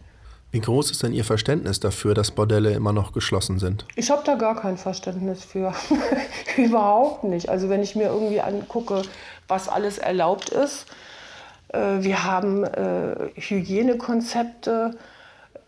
Wie 0.51 0.61
groß 0.61 0.91
ist 0.91 1.03
denn 1.03 1.11
Ihr 1.11 1.25
Verständnis 1.25 1.79
dafür, 1.79 2.13
dass 2.13 2.31
Bordelle 2.31 2.71
immer 2.71 2.93
noch 2.93 3.11
geschlossen 3.11 3.59
sind? 3.59 3.85
Ich 3.95 4.09
habe 4.09 4.23
da 4.25 4.35
gar 4.35 4.55
kein 4.55 4.77
Verständnis 4.77 5.43
für. 5.43 5.73
Überhaupt 6.57 7.25
nicht. 7.25 7.49
Also 7.49 7.69
wenn 7.69 7.83
ich 7.83 7.95
mir 7.95 8.07
irgendwie 8.07 8.39
angucke, 8.39 9.01
was 9.47 9.67
alles 9.67 9.97
erlaubt 9.97 10.49
ist, 10.49 10.85
äh, 11.69 11.97
wir 11.99 12.23
haben 12.23 12.63
äh, 12.63 13.31
Hygienekonzepte. 13.35 14.97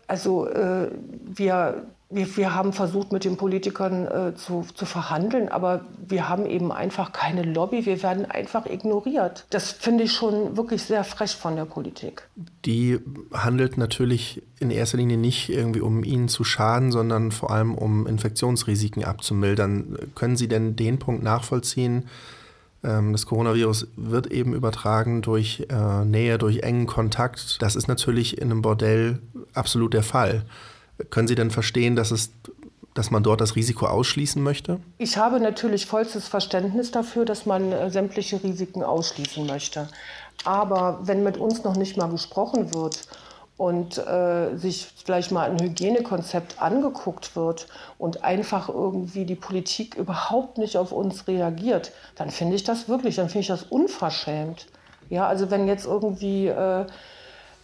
Also 0.06 0.48
äh, 0.48 0.88
wir, 1.22 1.82
wir, 2.10 2.36
wir 2.36 2.54
haben 2.54 2.72
versucht, 2.72 3.12
mit 3.12 3.24
den 3.24 3.36
Politikern 3.36 4.06
äh, 4.06 4.34
zu, 4.34 4.66
zu 4.74 4.86
verhandeln, 4.86 5.48
aber 5.48 5.84
wir 6.06 6.28
haben 6.28 6.46
eben 6.46 6.72
einfach 6.72 7.12
keine 7.12 7.42
Lobby. 7.42 7.84
Wir 7.84 8.02
werden 8.02 8.24
einfach 8.24 8.64
ignoriert. 8.66 9.44
Das 9.50 9.72
finde 9.72 10.04
ich 10.04 10.12
schon 10.12 10.56
wirklich 10.56 10.82
sehr 10.84 11.04
frech 11.04 11.36
von 11.36 11.56
der 11.56 11.66
Politik. 11.66 12.28
Die 12.64 12.98
handelt 13.32 13.76
natürlich 13.76 14.42
in 14.58 14.70
erster 14.70 14.96
Linie 14.96 15.18
nicht 15.18 15.50
irgendwie, 15.50 15.82
um 15.82 16.02
Ihnen 16.02 16.28
zu 16.28 16.44
schaden, 16.44 16.92
sondern 16.92 17.30
vor 17.30 17.50
allem, 17.50 17.74
um 17.74 18.06
Infektionsrisiken 18.06 19.04
abzumildern. 19.04 19.98
Können 20.14 20.36
Sie 20.36 20.48
denn 20.48 20.76
den 20.76 20.98
Punkt 20.98 21.22
nachvollziehen, 21.22 22.06
ähm, 22.84 23.12
das 23.12 23.26
Coronavirus 23.26 23.88
wird 23.96 24.28
eben 24.28 24.54
übertragen 24.54 25.22
durch 25.22 25.66
äh, 25.68 26.04
Nähe, 26.04 26.38
durch 26.38 26.60
engen 26.60 26.86
Kontakt. 26.86 27.60
Das 27.60 27.76
ist 27.76 27.88
natürlich 27.88 28.38
in 28.38 28.50
einem 28.50 28.62
Bordell 28.62 29.18
absolut 29.52 29.94
der 29.94 30.02
Fall. 30.02 30.44
Können 31.10 31.28
Sie 31.28 31.34
denn 31.34 31.50
verstehen, 31.50 31.96
dass, 31.96 32.10
es, 32.10 32.30
dass 32.94 33.10
man 33.10 33.22
dort 33.22 33.40
das 33.40 33.56
Risiko 33.56 33.86
ausschließen 33.86 34.42
möchte? 34.42 34.80
Ich 34.98 35.16
habe 35.16 35.40
natürlich 35.40 35.86
vollstes 35.86 36.28
Verständnis 36.28 36.90
dafür, 36.90 37.24
dass 37.24 37.46
man 37.46 37.72
äh, 37.72 37.90
sämtliche 37.90 38.42
Risiken 38.42 38.82
ausschließen 38.82 39.46
möchte. 39.46 39.88
Aber 40.44 41.00
wenn 41.02 41.22
mit 41.22 41.36
uns 41.36 41.64
noch 41.64 41.76
nicht 41.76 41.96
mal 41.96 42.08
gesprochen 42.08 42.74
wird 42.74 43.08
und 43.56 43.98
äh, 43.98 44.56
sich 44.56 44.88
vielleicht 45.04 45.32
mal 45.32 45.50
ein 45.50 45.60
Hygienekonzept 45.60 46.62
angeguckt 46.62 47.34
wird 47.34 47.66
und 47.98 48.24
einfach 48.24 48.68
irgendwie 48.68 49.24
die 49.24 49.34
Politik 49.34 49.96
überhaupt 49.96 50.58
nicht 50.58 50.76
auf 50.76 50.92
uns 50.92 51.26
reagiert, 51.26 51.92
dann 52.14 52.30
finde 52.30 52.54
ich 52.54 52.64
das 52.64 52.88
wirklich, 52.88 53.16
dann 53.16 53.28
finde 53.28 53.40
ich 53.40 53.48
das 53.48 53.64
unverschämt. 53.64 54.66
Ja, 55.10 55.26
also 55.26 55.50
wenn 55.50 55.66
jetzt 55.66 55.86
irgendwie 55.86 56.46
äh, 56.46 56.86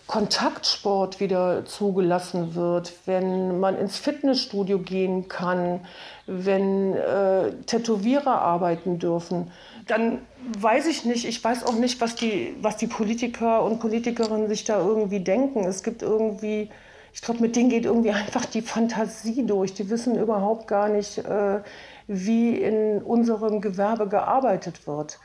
Kontaktsport 0.06 1.18
wieder 1.18 1.64
zugelassen 1.64 2.54
wird, 2.54 2.92
wenn 3.06 3.58
man 3.58 3.78
ins 3.78 3.96
Fitnessstudio 3.96 4.78
gehen 4.78 5.28
kann, 5.28 5.80
wenn 6.26 6.94
äh, 6.94 7.52
Tätowierer 7.66 8.40
arbeiten 8.42 8.99
dürfen, 8.99 9.50
dann 9.87 10.18
weiß 10.58 10.88
ich 10.88 11.06
nicht, 11.06 11.26
ich 11.26 11.42
weiß 11.42 11.64
auch 11.64 11.75
nicht, 11.75 12.02
was 12.02 12.16
die, 12.16 12.54
was 12.61 12.76
die 12.76 12.87
Politiker 12.87 13.62
und 13.62 13.80
Politikerinnen 13.80 14.49
sich 14.49 14.64
da 14.64 14.78
irgendwie 14.78 15.20
denken. 15.20 15.64
Es 15.64 15.82
gibt 15.82 16.02
irgendwie, 16.02 16.70
ich 17.14 17.23
glaube, 17.23 17.40
mit 17.40 17.56
denen 17.56 17.70
geht 17.70 17.87
irgendwie 17.87 18.11
einfach 18.12 18.44
die 18.44 18.62
Fantasie 18.62 19.46
durch. 19.46 19.73
Die 19.73 19.88
wissen 19.88 20.18
überhaupt 20.18 20.66
gar 20.66 20.90
nicht, 20.90 21.18
äh, 21.18 21.61
wie 22.06 22.56
in 22.56 23.00
unserem 23.02 23.62
Gewerbe 23.62 24.06
gearbeitet 24.06 24.87
wird. 24.87 25.18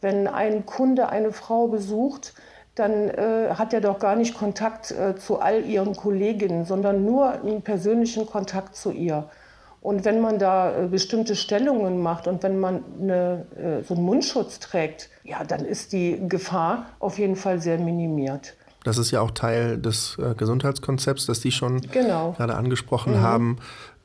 Wenn 0.00 0.28
ein 0.28 0.64
Kunde 0.64 1.08
eine 1.08 1.32
Frau 1.32 1.66
besucht, 1.66 2.34
dann 2.74 3.08
äh, 3.10 3.50
hat 3.54 3.74
er 3.74 3.80
doch 3.80 3.98
gar 3.98 4.16
nicht 4.16 4.34
Kontakt 4.34 4.90
äh, 4.90 5.14
zu 5.16 5.40
all 5.40 5.64
ihren 5.64 5.94
Kolleginnen, 5.94 6.64
sondern 6.64 7.04
nur 7.04 7.32
einen 7.32 7.62
persönlichen 7.62 8.26
Kontakt 8.26 8.76
zu 8.76 8.90
ihr. 8.90 9.28
Und 9.82 10.04
wenn 10.04 10.20
man 10.20 10.38
da 10.38 10.84
äh, 10.84 10.86
bestimmte 10.86 11.34
Stellungen 11.34 12.00
macht 12.00 12.28
und 12.28 12.42
wenn 12.44 12.58
man 12.58 12.84
eine, 13.00 13.46
äh, 13.56 13.82
so 13.82 13.94
einen 13.94 14.04
Mundschutz 14.04 14.60
trägt, 14.60 15.10
ja, 15.24 15.44
dann 15.44 15.64
ist 15.64 15.92
die 15.92 16.20
Gefahr 16.28 16.86
auf 17.00 17.18
jeden 17.18 17.36
Fall 17.36 17.60
sehr 17.60 17.78
minimiert. 17.78 18.54
Das 18.84 18.96
ist 18.96 19.10
ja 19.10 19.20
auch 19.20 19.32
Teil 19.32 19.78
des 19.78 20.16
äh, 20.18 20.34
Gesundheitskonzepts, 20.34 21.26
das 21.26 21.40
Sie 21.40 21.52
schon 21.52 21.80
genau. 21.80 22.32
gerade 22.32 22.54
angesprochen 22.54 23.14
mhm. 23.14 23.20
haben. 23.20 23.56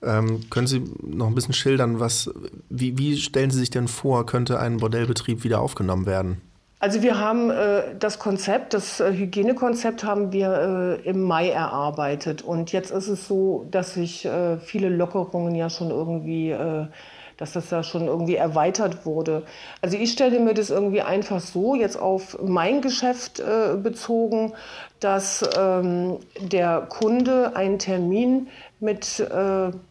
Ähm, 0.03 0.49
können 0.49 0.67
Sie 0.67 0.83
noch 1.01 1.27
ein 1.27 1.35
bisschen 1.35 1.53
schildern, 1.53 1.99
was, 1.99 2.29
wie, 2.69 2.97
wie 2.97 3.17
stellen 3.17 3.49
Sie 3.49 3.59
sich 3.59 3.69
denn 3.69 3.87
vor, 3.87 4.25
könnte 4.25 4.59
ein 4.59 4.77
Bordellbetrieb 4.77 5.43
wieder 5.43 5.61
aufgenommen 5.61 6.05
werden? 6.05 6.41
Also 6.79 7.01
wir 7.01 7.19
haben 7.19 7.49
äh, 7.49 7.95
das 7.97 8.19
Konzept, 8.19 8.75
das 8.75 8.99
äh, 8.99 9.11
Hygienekonzept 9.11 10.03
haben 10.03 10.31
wir 10.31 10.99
äh, 11.03 11.09
im 11.09 11.23
Mai 11.23 11.49
erarbeitet. 11.49 12.43
Und 12.43 12.71
jetzt 12.71 12.91
ist 12.91 13.07
es 13.07 13.27
so, 13.27 13.65
dass 13.71 13.95
sich 13.95 14.25
äh, 14.25 14.57
viele 14.57 14.89
Lockerungen 14.89 15.55
ja 15.55 15.71
schon 15.71 15.89
irgendwie, 15.89 16.51
äh, 16.51 16.85
dass 17.37 17.53
das 17.53 17.71
ja 17.71 17.81
schon 17.81 18.05
irgendwie 18.05 18.35
erweitert 18.35 19.07
wurde. 19.07 19.41
Also 19.81 19.97
ich 19.97 20.11
stelle 20.11 20.39
mir 20.39 20.53
das 20.53 20.69
irgendwie 20.69 21.01
einfach 21.01 21.39
so, 21.39 21.73
jetzt 21.73 21.99
auf 21.99 22.37
mein 22.43 22.81
Geschäft 22.81 23.39
äh, 23.39 23.75
bezogen, 23.75 24.53
dass 24.99 25.43
ähm, 25.57 26.17
der 26.39 26.81
Kunde 26.81 27.55
einen 27.55 27.79
Termin 27.79 28.49
mit, 28.79 29.27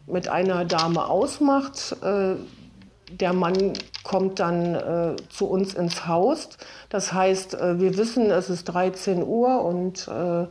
mit 0.05 0.29
einer 0.29 0.63
Dame 0.63 1.05
ausmacht 1.07 1.97
der 2.01 3.33
Mann 3.33 3.73
kommt 4.07 4.39
dann 4.39 4.73
äh, 4.73 5.15
zu 5.27 5.47
uns 5.47 5.73
ins 5.73 6.07
Haus. 6.07 6.47
Das 6.87 7.11
heißt, 7.11 7.55
äh, 7.55 7.77
wir 7.81 7.97
wissen, 7.97 8.31
es 8.31 8.49
ist 8.49 8.63
13 8.63 9.21
Uhr 9.21 9.65
und 9.65 10.07
äh, 10.07 10.43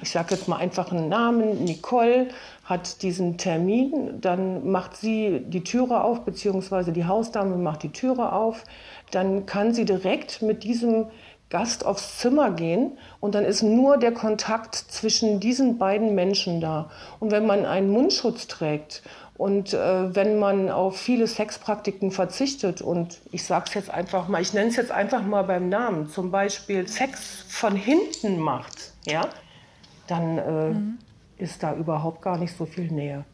ich 0.00 0.10
sage 0.10 0.36
jetzt 0.36 0.46
mal 0.46 0.58
einfach 0.58 0.92
einen 0.92 1.08
Namen, 1.08 1.64
Nicole 1.64 2.28
hat 2.62 3.02
diesen 3.02 3.36
Termin, 3.36 4.20
dann 4.20 4.70
macht 4.70 4.96
sie 4.96 5.42
die 5.44 5.64
Türe 5.64 6.04
auf, 6.04 6.20
beziehungsweise 6.20 6.92
die 6.92 7.04
Hausdame 7.04 7.56
macht 7.56 7.82
die 7.82 7.90
Türe 7.90 8.32
auf. 8.32 8.62
Dann 9.10 9.44
kann 9.44 9.74
sie 9.74 9.84
direkt 9.84 10.40
mit 10.40 10.62
diesem 10.62 11.06
Gast 11.50 11.84
aufs 11.84 12.18
Zimmer 12.18 12.52
gehen 12.52 12.96
und 13.18 13.34
dann 13.34 13.44
ist 13.44 13.62
nur 13.62 13.98
der 13.98 14.12
Kontakt 14.12 14.76
zwischen 14.76 15.40
diesen 15.40 15.78
beiden 15.78 16.14
Menschen 16.14 16.60
da. 16.60 16.90
Und 17.18 17.32
wenn 17.32 17.44
man 17.44 17.66
einen 17.66 17.90
Mundschutz 17.90 18.46
trägt 18.46 19.02
und 19.36 19.74
äh, 19.74 20.14
wenn 20.14 20.38
man 20.38 20.70
auf 20.70 20.96
viele 20.96 21.26
Sexpraktiken 21.26 22.12
verzichtet 22.12 22.82
und 22.82 23.18
ich 23.32 23.44
sage 23.44 23.64
es 23.68 23.74
jetzt 23.74 23.90
einfach 23.90 24.28
mal, 24.28 24.40
ich 24.40 24.54
nenne 24.54 24.68
es 24.68 24.76
jetzt 24.76 24.92
einfach 24.92 25.22
mal 25.22 25.42
beim 25.42 25.68
Namen, 25.68 26.08
zum 26.08 26.30
Beispiel 26.30 26.86
Sex 26.86 27.44
von 27.48 27.74
hinten 27.74 28.38
macht, 28.38 28.92
ja, 29.04 29.28
dann 30.06 30.38
äh, 30.38 30.70
mhm. 30.70 30.98
ist 31.36 31.64
da 31.64 31.74
überhaupt 31.74 32.22
gar 32.22 32.38
nicht 32.38 32.56
so 32.56 32.64
viel 32.64 32.92
Nähe. 32.92 33.24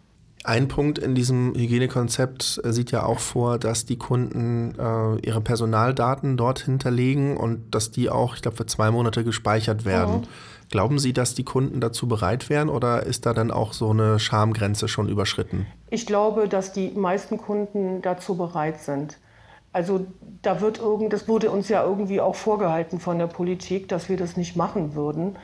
Ein 0.46 0.68
Punkt 0.68 0.98
in 0.98 1.16
diesem 1.16 1.54
Hygienekonzept 1.56 2.60
äh, 2.62 2.72
sieht 2.72 2.92
ja 2.92 3.04
auch 3.04 3.18
vor, 3.18 3.58
dass 3.58 3.84
die 3.84 3.98
Kunden 3.98 4.76
äh, 4.78 5.26
ihre 5.26 5.40
Personaldaten 5.40 6.36
dort 6.36 6.60
hinterlegen 6.60 7.36
und 7.36 7.74
dass 7.74 7.90
die 7.90 8.10
auch, 8.10 8.36
ich 8.36 8.42
glaube, 8.42 8.56
für 8.56 8.66
zwei 8.66 8.92
Monate 8.92 9.24
gespeichert 9.24 9.84
werden. 9.84 10.20
Mhm. 10.20 10.26
Glauben 10.70 11.00
Sie, 11.00 11.12
dass 11.12 11.34
die 11.34 11.42
Kunden 11.42 11.80
dazu 11.80 12.06
bereit 12.06 12.48
wären 12.48 12.68
oder 12.68 13.02
ist 13.02 13.26
da 13.26 13.34
dann 13.34 13.50
auch 13.50 13.72
so 13.72 13.90
eine 13.90 14.20
Schamgrenze 14.20 14.86
schon 14.86 15.08
überschritten? 15.08 15.66
Ich 15.90 16.06
glaube, 16.06 16.46
dass 16.46 16.72
die 16.72 16.90
meisten 16.90 17.38
Kunden 17.38 18.00
dazu 18.00 18.36
bereit 18.36 18.80
sind. 18.80 19.18
Also 19.72 20.06
da 20.42 20.60
wird 20.60 20.78
irgend, 20.78 21.12
das 21.12 21.26
wurde 21.26 21.50
uns 21.50 21.68
ja 21.68 21.84
irgendwie 21.84 22.20
auch 22.20 22.36
vorgehalten 22.36 23.00
von 23.00 23.18
der 23.18 23.26
Politik, 23.26 23.88
dass 23.88 24.08
wir 24.08 24.16
das 24.16 24.36
nicht 24.36 24.56
machen 24.56 24.94
würden 24.94 25.36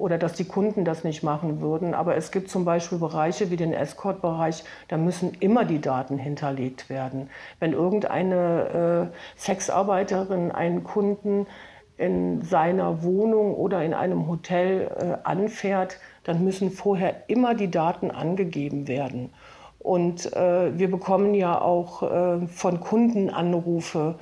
oder 0.00 0.18
dass 0.18 0.32
die 0.32 0.46
Kunden 0.46 0.84
das 0.84 1.04
nicht 1.04 1.22
machen 1.22 1.60
würden. 1.60 1.94
Aber 1.94 2.16
es 2.16 2.32
gibt 2.32 2.50
zum 2.50 2.64
Beispiel 2.64 2.98
Bereiche 2.98 3.50
wie 3.50 3.56
den 3.56 3.72
Escort-Bereich, 3.72 4.64
da 4.88 4.96
müssen 4.96 5.32
immer 5.40 5.64
die 5.64 5.80
Daten 5.80 6.18
hinterlegt 6.18 6.88
werden. 6.88 7.28
Wenn 7.58 7.72
irgendeine 7.72 9.10
äh, 9.12 9.38
Sexarbeiterin 9.38 10.50
einen 10.50 10.84
Kunden 10.84 11.46
in 11.98 12.40
seiner 12.42 13.02
Wohnung 13.02 13.54
oder 13.54 13.84
in 13.84 13.92
einem 13.92 14.26
Hotel 14.26 14.90
äh, 14.98 15.28
anfährt, 15.28 15.98
dann 16.24 16.42
müssen 16.42 16.70
vorher 16.70 17.28
immer 17.28 17.54
die 17.54 17.70
Daten 17.70 18.10
angegeben 18.10 18.88
werden. 18.88 19.30
Und 19.78 20.32
äh, 20.34 20.78
wir 20.78 20.90
bekommen 20.90 21.34
ja 21.34 21.60
auch 21.60 22.02
äh, 22.02 22.46
von 22.46 22.80
Kunden 22.80 23.30
Anrufe, 23.30 24.16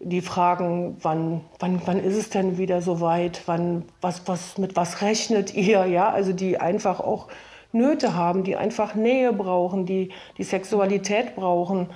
die 0.00 0.20
fragen, 0.20 0.96
wann, 1.00 1.42
wann, 1.58 1.80
wann 1.84 1.98
ist 1.98 2.16
es 2.16 2.30
denn 2.30 2.58
wieder 2.58 2.82
soweit, 2.82 3.42
wann, 3.46 3.84
was, 4.00 4.26
was, 4.26 4.58
mit 4.58 4.76
was 4.76 5.02
rechnet 5.02 5.54
ihr, 5.54 5.86
ja, 5.86 6.10
also 6.10 6.32
die 6.32 6.58
einfach 6.58 7.00
auch 7.00 7.28
Nöte 7.72 8.14
haben, 8.14 8.44
die 8.44 8.56
einfach 8.56 8.94
Nähe 8.94 9.32
brauchen, 9.32 9.86
die 9.86 10.10
die 10.38 10.44
Sexualität 10.44 11.34
brauchen. 11.34 11.88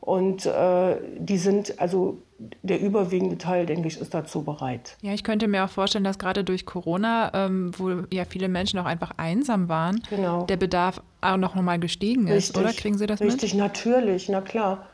Und 0.00 0.46
äh, 0.46 0.96
die 1.18 1.36
sind, 1.36 1.80
also 1.80 2.18
der 2.62 2.80
überwiegende 2.80 3.38
Teil, 3.38 3.66
denke 3.66 3.88
ich, 3.88 4.00
ist 4.00 4.14
dazu 4.14 4.44
bereit. 4.44 4.96
Ja, 5.02 5.12
ich 5.12 5.24
könnte 5.24 5.48
mir 5.48 5.64
auch 5.64 5.68
vorstellen, 5.68 6.04
dass 6.04 6.18
gerade 6.18 6.44
durch 6.44 6.64
Corona, 6.64 7.32
ähm, 7.34 7.72
wo 7.76 8.04
ja 8.12 8.24
viele 8.24 8.48
Menschen 8.48 8.78
auch 8.78 8.84
einfach 8.84 9.12
einsam 9.16 9.68
waren, 9.68 10.00
genau. 10.08 10.44
der 10.44 10.58
Bedarf 10.58 11.02
auch 11.20 11.38
noch 11.38 11.54
mal 11.56 11.78
gestiegen 11.78 12.28
richtig, 12.28 12.50
ist, 12.50 12.58
oder? 12.58 12.72
Kriegen 12.72 12.98
Sie 12.98 13.06
das 13.06 13.20
richtig, 13.20 13.34
mit? 13.34 13.42
Richtig, 13.42 13.58
natürlich, 13.58 14.28
na 14.28 14.40
klar. 14.42 14.86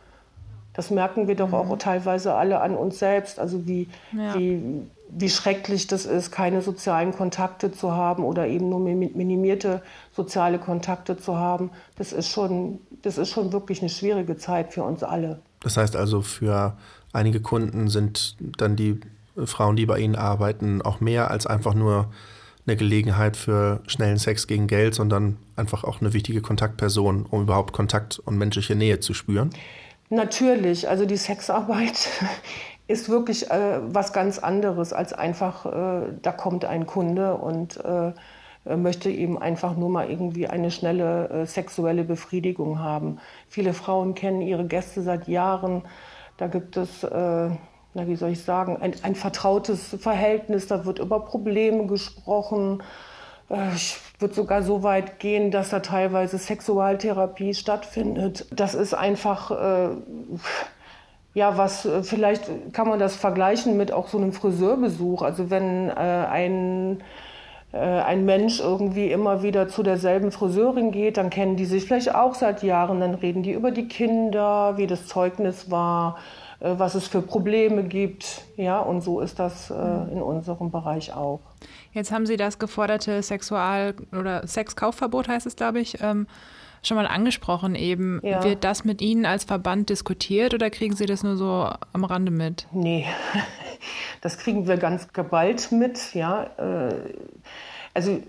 Das 0.75 0.91
merken 0.91 1.29
wir 1.29 1.35
doch 1.35 1.49
mhm. 1.49 1.55
auch 1.55 1.79
teilweise 1.79 2.35
alle 2.35 2.61
an 2.61 2.75
uns 2.75 2.99
selbst. 2.99 3.39
Also 3.39 3.67
wie, 3.67 3.89
ja. 4.17 4.35
wie, 4.39 4.83
wie 5.09 5.29
schrecklich 5.29 5.87
das 5.87 6.07
ist, 6.07 6.31
keine 6.31 6.63
sozialen 6.63 7.13
Kontakte 7.13 7.73
zu 7.73 7.93
haben 7.93 8.25
oder 8.25 8.47
eben 8.47 8.69
nur 8.69 8.81
minimierte 8.81 9.83
soziale 10.15 10.59
Kontakte 10.59 11.17
zu 11.19 11.37
haben. 11.37 11.71
Das 11.97 12.13
ist 12.13 12.29
schon, 12.29 12.79
das 13.03 13.19
ist 13.19 13.31
schon 13.31 13.53
wirklich 13.53 13.81
eine 13.81 13.91
schwierige 13.91 14.37
Zeit 14.37 14.73
für 14.73 14.83
uns 14.83 15.03
alle. 15.03 15.41
Das 15.61 15.77
heißt 15.77 15.97
also, 15.97 16.23
für 16.23 16.77
einige 17.13 17.41
Kunden 17.41 17.89
sind 17.89 18.37
dann 18.59 18.77
die 18.77 19.01
Frauen, 19.45 19.77
die 19.77 19.87
bei 19.87 19.99
Ihnen 19.99 20.17
arbeiten, 20.17 20.83
auch 20.83 21.01
mehr 21.01 21.31
als 21.31 21.47
einfach 21.47 21.75
nur 21.75 22.09
eine 22.67 22.77
Gelegenheit 22.77 23.37
für 23.37 23.81
schnellen 23.87 24.19
Sex 24.19 24.47
gegen 24.47 24.67
Geld, 24.67 24.95
sondern 24.95 25.37
einfach 25.57 25.85
auch 25.85 26.01
eine 26.01 26.13
wichtige 26.13 26.41
Kontaktperson, 26.41 27.27
um 27.29 27.43
überhaupt 27.43 27.73
Kontakt 27.73 28.21
und 28.21 28.39
menschliche 28.39 28.77
Nähe 28.77 29.01
zu 29.01 29.15
spüren? 29.15 29.51
Natürlich, 30.13 30.91
also 30.91 31.07
die 31.07 31.17
Sexarbeit 31.17 32.11
ist 32.87 33.09
wirklich 33.09 33.51
äh, 33.51 33.81
was 33.81 34.13
ganz 34.13 34.39
anderes 34.39 34.93
als 34.93 35.15
einfach, 35.15 35.65
äh, 35.65 36.13
da 36.21 36.33
kommt 36.33 36.67
ein 36.67 36.85
Kunde 36.87 37.37
und 37.37 37.83
äh, 37.83 38.13
möchte 38.77 39.09
eben 39.09 39.41
einfach 39.41 39.75
nur 39.75 39.89
mal 39.89 40.11
irgendwie 40.11 40.49
eine 40.49 40.71
schnelle 40.71 41.31
äh, 41.31 41.47
sexuelle 41.47 42.05
Befriedigung 42.05 42.79
haben. 42.79 43.21
Viele 43.49 43.73
Frauen 43.73 44.15
kennen 44.15 44.43
ihre 44.43 44.67
Gäste 44.67 45.01
seit 45.01 45.29
Jahren. 45.29 45.81
Da 46.37 46.47
gibt 46.47 46.77
es, 46.77 47.03
äh, 47.05 47.09
na, 47.09 48.07
wie 48.07 48.17
soll 48.17 48.33
ich 48.33 48.45
sagen, 48.45 48.77
ein, 48.83 48.93
ein 49.03 49.15
vertrautes 49.15 49.97
Verhältnis. 49.99 50.67
Da 50.67 50.85
wird 50.85 50.99
über 50.99 51.21
Probleme 51.21 51.87
gesprochen. 51.87 52.83
Äh, 53.51 53.75
ich 53.75 53.99
würde 54.19 54.35
sogar 54.35 54.63
so 54.63 54.83
weit 54.83 55.19
gehen, 55.19 55.51
dass 55.51 55.71
da 55.71 55.81
teilweise 55.81 56.39
Sexualtherapie 56.39 57.55
stattfindet. 57.55 58.47
Das 58.51 58.75
ist 58.75 58.95
einfach 58.95 59.51
ja, 61.35 61.57
was 61.57 61.85
äh, 61.85 62.03
vielleicht 62.03 62.73
kann 62.73 62.89
man 62.89 62.99
das 62.99 63.17
vergleichen 63.17 63.77
mit 63.77 63.93
auch 63.93 64.09
so 64.09 64.19
einem 64.19 64.33
Friseurbesuch. 64.33 65.23
Also 65.23 65.51
wenn 65.51 65.89
äh, 65.89 65.93
ein 65.93 67.03
äh, 67.73 67.79
ein 67.79 68.25
Mensch 68.27 68.61
irgendwie 68.61 69.11
immer 69.11 69.43
wieder 69.43 69.69
zu 69.69 69.83
derselben 69.83 70.31
Friseurin 70.31 70.91
geht, 70.93 71.17
dann 71.17 71.31
kennen 71.31 71.57
die 71.57 71.65
sich 71.65 71.85
vielleicht 71.85 72.15
auch 72.15 72.35
seit 72.35 72.63
Jahren, 72.63 73.01
dann 73.01 73.15
reden 73.15 73.43
die 73.43 73.53
über 73.53 73.71
die 73.71 73.89
Kinder, 73.89 74.77
wie 74.77 74.87
das 74.87 75.07
Zeugnis 75.07 75.71
war, 75.71 76.17
äh, 76.19 76.42
was 76.65 76.95
es 76.95 77.09
für 77.09 77.23
Probleme 77.23 77.85
gibt. 77.85 78.43
Ja, 78.57 78.81
und 78.81 79.03
so 79.03 79.21
ist 79.21 79.39
das 79.39 79.71
äh, 79.71 79.75
in 79.75 80.23
unserem 80.23 80.71
Bereich 80.71 81.13
auch. 81.13 81.41
Jetzt 81.93 82.13
haben 82.13 82.27
Sie 82.27 82.37
das 82.37 82.59
geforderte 82.59 83.23
Sexual- 83.23 83.95
oder 84.13 84.47
Sexkaufverbot, 84.47 85.29
heißt 85.29 85.47
es, 85.47 85.57
glaube 85.57 85.81
ich. 85.81 86.01
Ähm 86.01 86.27
schon 86.83 86.97
mal 86.97 87.07
angesprochen 87.07 87.75
eben. 87.75 88.21
Ja. 88.23 88.43
Wird 88.43 88.65
das 88.65 88.85
mit 88.85 89.01
Ihnen 89.01 89.25
als 89.25 89.45
Verband 89.45 89.89
diskutiert 89.89 90.53
oder 90.53 90.69
kriegen 90.69 90.97
Sie 90.97 91.07
das 91.07 91.23
nur 91.23 91.37
so 91.37 91.71
am 91.93 92.05
Rande 92.05 92.33
mit? 92.33 92.67
Nee, 92.73 93.07
das 94.21 94.39
kriegen 94.39 94.67
wir 94.67 94.77
ganz 94.77 95.13
geballt 95.13 95.73
mit, 95.73 96.15
ja. 96.15 96.51
Äh, 96.59 97.15
also 97.95 98.21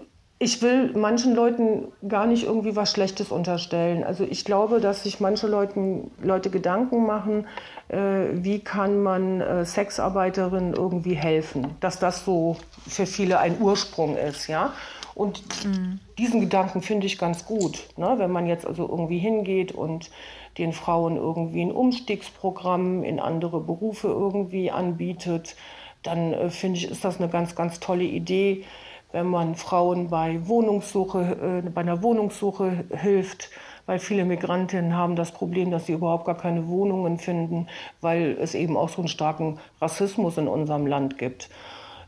ich 0.43 0.61
will 0.61 0.91
manchen 0.93 1.33
Leuten 1.33 1.87
gar 2.07 2.27
nicht 2.27 2.43
irgendwie 2.43 2.75
was 2.75 2.91
Schlechtes 2.91 3.31
unterstellen. 3.31 4.03
Also 4.03 4.25
ich 4.29 4.43
glaube, 4.43 4.81
dass 4.81 5.03
sich 5.03 5.19
manche 5.19 5.47
Leuten, 5.47 6.11
Leute 6.21 6.49
Gedanken 6.49 7.05
machen, 7.05 7.47
äh, 7.87 8.25
wie 8.33 8.59
kann 8.59 9.01
man 9.01 9.39
äh, 9.39 9.65
Sexarbeiterinnen 9.65 10.73
irgendwie 10.73 11.13
helfen, 11.13 11.75
dass 11.79 11.97
das 11.99 12.25
so 12.25 12.57
für 12.87 13.05
viele 13.05 13.39
ein 13.39 13.61
Ursprung 13.61 14.17
ist, 14.17 14.47
ja. 14.47 14.73
Und 15.15 15.43
mhm. 15.65 15.99
diesen 16.17 16.41
Gedanken 16.41 16.81
finde 16.81 17.05
ich 17.05 17.17
ganz 17.17 17.45
gut, 17.45 17.87
ne? 17.97 18.15
wenn 18.17 18.31
man 18.31 18.47
jetzt 18.47 18.65
also 18.65 18.89
irgendwie 18.89 19.19
hingeht 19.19 19.71
und 19.71 20.09
den 20.57 20.73
Frauen 20.73 21.17
irgendwie 21.17 21.61
ein 21.61 21.71
Umstiegsprogramm 21.71 23.03
in 23.03 23.19
andere 23.19 23.59
Berufe 23.59 24.07
irgendwie 24.07 24.71
anbietet, 24.71 25.55
dann 26.01 26.33
äh, 26.33 26.49
finde 26.49 26.79
ich, 26.79 26.89
ist 26.89 27.05
das 27.05 27.19
eine 27.19 27.29
ganz, 27.29 27.55
ganz 27.55 27.79
tolle 27.79 28.03
Idee, 28.03 28.65
wenn 29.13 29.27
man 29.27 29.55
Frauen 29.55 30.09
bei 30.09 30.45
Wohnungssuche, 30.47 31.61
äh, 31.65 31.69
bei 31.69 31.81
einer 31.81 32.03
Wohnungssuche 32.03 32.83
hilft, 32.89 33.49
weil 33.85 33.99
viele 33.99 34.25
Migrantinnen 34.25 34.97
haben 34.97 35.15
das 35.15 35.31
Problem, 35.31 35.71
dass 35.71 35.85
sie 35.85 35.93
überhaupt 35.93 36.25
gar 36.25 36.37
keine 36.37 36.67
Wohnungen 36.67 37.19
finden, 37.19 37.67
weil 38.01 38.37
es 38.41 38.55
eben 38.55 38.75
auch 38.75 38.89
so 38.89 39.01
einen 39.01 39.07
starken 39.07 39.59
Rassismus 39.79 40.37
in 40.37 40.47
unserem 40.47 40.87
Land 40.87 41.17
gibt. 41.17 41.49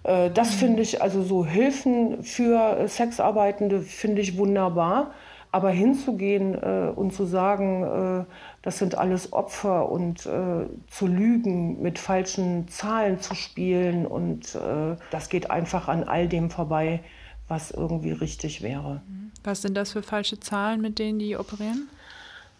Äh, 0.04 0.32
das 0.32 0.56
finde 0.56 0.82
ich, 0.82 1.02
also 1.02 1.24
so 1.24 1.46
Hilfen 1.46 2.24
für 2.24 2.88
Sexarbeitende 2.88 3.82
finde 3.82 4.22
ich 4.22 4.38
wunderbar. 4.38 5.12
Aber 5.56 5.70
hinzugehen 5.70 6.54
äh, 6.54 6.92
und 6.94 7.14
zu 7.14 7.24
sagen, 7.24 8.26
äh, 8.26 8.26
das 8.62 8.78
sind 8.78 8.98
alles 8.98 9.32
Opfer 9.32 9.90
und 9.90 10.26
äh, 10.26 10.66
zu 10.90 11.08
lügen, 11.08 11.82
mit 11.82 11.98
falschen 11.98 12.68
Zahlen 12.68 13.22
zu 13.22 13.36
spielen 13.36 14.06
und 14.06 14.54
äh, 14.56 14.98
das 15.12 15.30
geht 15.30 15.50
einfach 15.50 15.88
an 15.88 16.04
all 16.04 16.28
dem 16.28 16.50
vorbei, 16.50 17.00
was 17.48 17.72
irgendwie 17.72 18.12
richtig 18.12 18.64
wäre. 18.64 19.02
Was 19.46 19.62
sind 19.62 19.78
das 19.78 19.94
für 19.94 20.04
falsche 20.04 20.42
Zahlen, 20.42 20.82
mit 20.82 21.00
denen 21.00 21.20
die 21.20 21.38
operieren? 21.38 21.88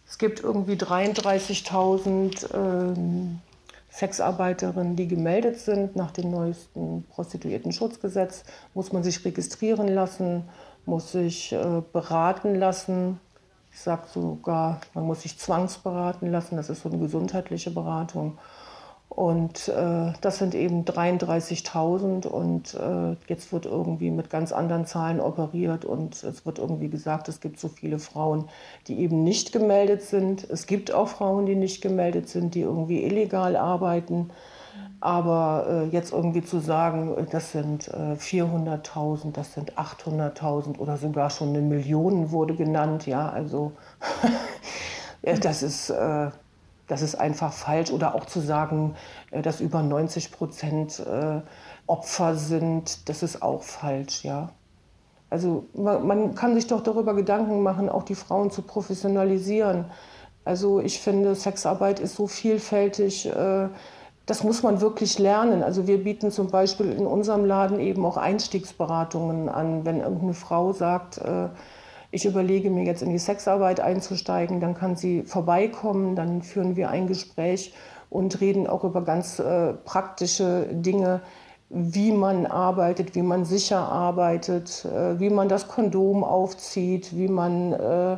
Es 0.08 0.18
gibt 0.18 0.40
irgendwie 0.40 0.76
33.000 0.76 2.54
ähm, 2.56 3.42
Sexarbeiterinnen, 3.92 4.96
die 4.96 5.10
gemeldet 5.10 5.60
sind 5.60 5.98
nach 5.98 6.12
dem 6.12 6.32
neuesten 6.32 7.04
Prostituiertenschutzgesetz, 7.10 8.46
muss 8.74 8.94
man 8.94 9.04
sich 9.04 9.26
registrieren 9.26 9.90
lassen, 9.90 10.46
muss 10.86 11.12
sich 11.12 11.52
äh, 11.54 11.82
beraten 11.94 12.56
lassen. 12.56 13.20
Ich 13.72 13.82
sage 13.82 14.04
sogar, 14.14 14.80
man 14.94 15.06
muss 15.06 15.22
sich 15.22 15.38
zwangsberaten 15.38 16.32
lassen, 16.32 16.56
das 16.56 16.70
ist 16.70 16.84
so 16.84 16.90
eine 16.90 16.98
gesundheitliche 16.98 17.72
Beratung. 17.72 18.38
Und 19.10 19.70
äh, 19.70 20.12
das 20.20 20.40
sind 20.40 20.56
eben 20.56 20.84
33.000 20.84 22.28
und 22.28 22.74
äh, 22.74 23.16
jetzt 23.30 23.54
wird 23.54 23.66
irgendwie 23.66 24.12
mit 24.12 24.30
ganz 24.30 24.52
anderen 24.52 24.86
Zahlen 24.86 25.22
operiert 25.22 25.86
und 25.86 26.22
es 26.22 26.46
wird 26.46 26.60
irgendwie 26.60 26.90
gesagt, 26.90 27.30
es 27.30 27.40
gibt 27.40 27.58
so 27.58 27.70
viele 27.70 27.98
Frauen, 28.00 28.50
die 28.88 29.00
eben 29.00 29.24
nicht 29.24 29.54
gemeldet 29.54 30.02
sind. 30.02 30.44
Es 30.50 30.68
gibt 30.68 30.92
auch 30.92 31.08
Frauen, 31.08 31.46
die 31.46 31.56
nicht 31.56 31.82
gemeldet 31.82 32.28
sind, 32.28 32.56
die 32.56 32.62
irgendwie 32.62 33.04
illegal 33.04 33.56
arbeiten. 33.56 34.32
Aber 35.02 35.66
äh, 35.70 35.84
jetzt 35.90 36.14
irgendwie 36.14 36.44
zu 36.44 36.60
sagen, 36.60 37.16
das 37.30 37.52
sind 37.52 37.90
400.000, 37.92 39.28
äh, 39.28 39.32
das 39.34 39.54
sind 39.54 39.74
800.000 39.74 40.80
oder 40.80 40.98
sogar 40.98 41.30
schon 41.30 41.50
eine 41.50 41.62
Million 41.62 42.32
wurde 42.32 42.56
genannt, 42.56 43.06
ja, 43.06 43.30
also 43.30 43.74
das 45.22 45.62
ist 45.62 45.90
äh, 45.92 46.32
das 46.88 47.02
ist 47.02 47.16
einfach 47.16 47.54
falsch. 47.54 47.92
Oder 47.92 48.16
auch 48.16 48.26
zu 48.26 48.40
sagen, 48.40 48.96
äh, 49.32 49.42
dass 49.42 49.62
über 49.62 49.82
90 49.82 50.32
Prozent 50.32 51.00
äh, 51.00 51.42
Opfer 51.88 52.36
sind, 52.36 53.10
das 53.10 53.24
ist 53.24 53.42
auch 53.42 53.64
falsch, 53.64 54.24
ja. 54.24 54.50
Also 55.30 55.66
man, 55.74 56.36
kann 56.36 56.54
sich 56.54 56.68
doch 56.68 56.82
darüber 56.82 57.14
Gedanken 57.14 57.64
machen, 57.64 57.90
auch 57.90 58.04
die 58.04 58.16
Frauen 58.16 58.52
zu 58.52 58.62
professionalisieren. 58.62 59.86
Also 60.46 60.80
ich 60.80 61.00
finde, 61.02 61.36
Sexarbeit 61.36 62.00
ist 62.00 62.16
so 62.16 62.28
vielfältig, 62.28 63.26
äh, 63.26 63.68
das 64.26 64.44
muss 64.44 64.64
man 64.64 64.82
wirklich 64.82 65.20
lernen. 65.20 65.64
Also 65.64 65.88
wir 65.88 66.04
bieten 66.04 66.32
zum 66.32 66.50
Beispiel 66.50 66.92
in 66.92 67.06
unserem 67.06 67.46
Laden 67.46 67.80
eben 67.80 68.06
auch 68.06 68.18
Einstiegsberatungen 68.18 69.50
an. 69.50 69.86
Wenn 69.86 70.00
irgendeine 70.00 70.34
Frau 70.34 70.74
sagt, 70.74 71.22
ich 72.16 72.26
überlege 72.26 72.70
mir 72.70 72.86
jetzt 72.86 73.02
in 73.04 73.12
die 73.12 73.20
Sexarbeit 73.20 73.82
einzusteigen, 73.82 74.62
dann 74.62 74.74
kann 74.74 74.96
sie 74.96 75.24
vorbeikommen, 75.24 76.16
dann 76.16 76.42
führen 76.42 76.76
wir 76.76 76.90
ein 76.90 77.08
Gespräch 77.08 77.74
und 78.10 78.40
reden 78.40 78.68
auch 78.68 78.86
über 78.86 79.02
ganz 79.02 79.40
äh, 79.40 79.74
praktische 79.74 80.68
Dinge, 80.72 81.22
wie 81.70 82.14
man 82.14 82.46
arbeitet, 82.46 83.16
wie 83.16 83.22
man 83.22 83.44
sicher 83.44 83.80
arbeitet, 83.80 84.86
äh, 84.86 85.20
wie 85.20 85.30
man 85.30 85.50
das 85.50 85.68
Kondom 85.68 86.24
aufzieht, 86.24 87.18
wie 87.18 87.28
man 87.28 87.74
äh, 87.74 88.18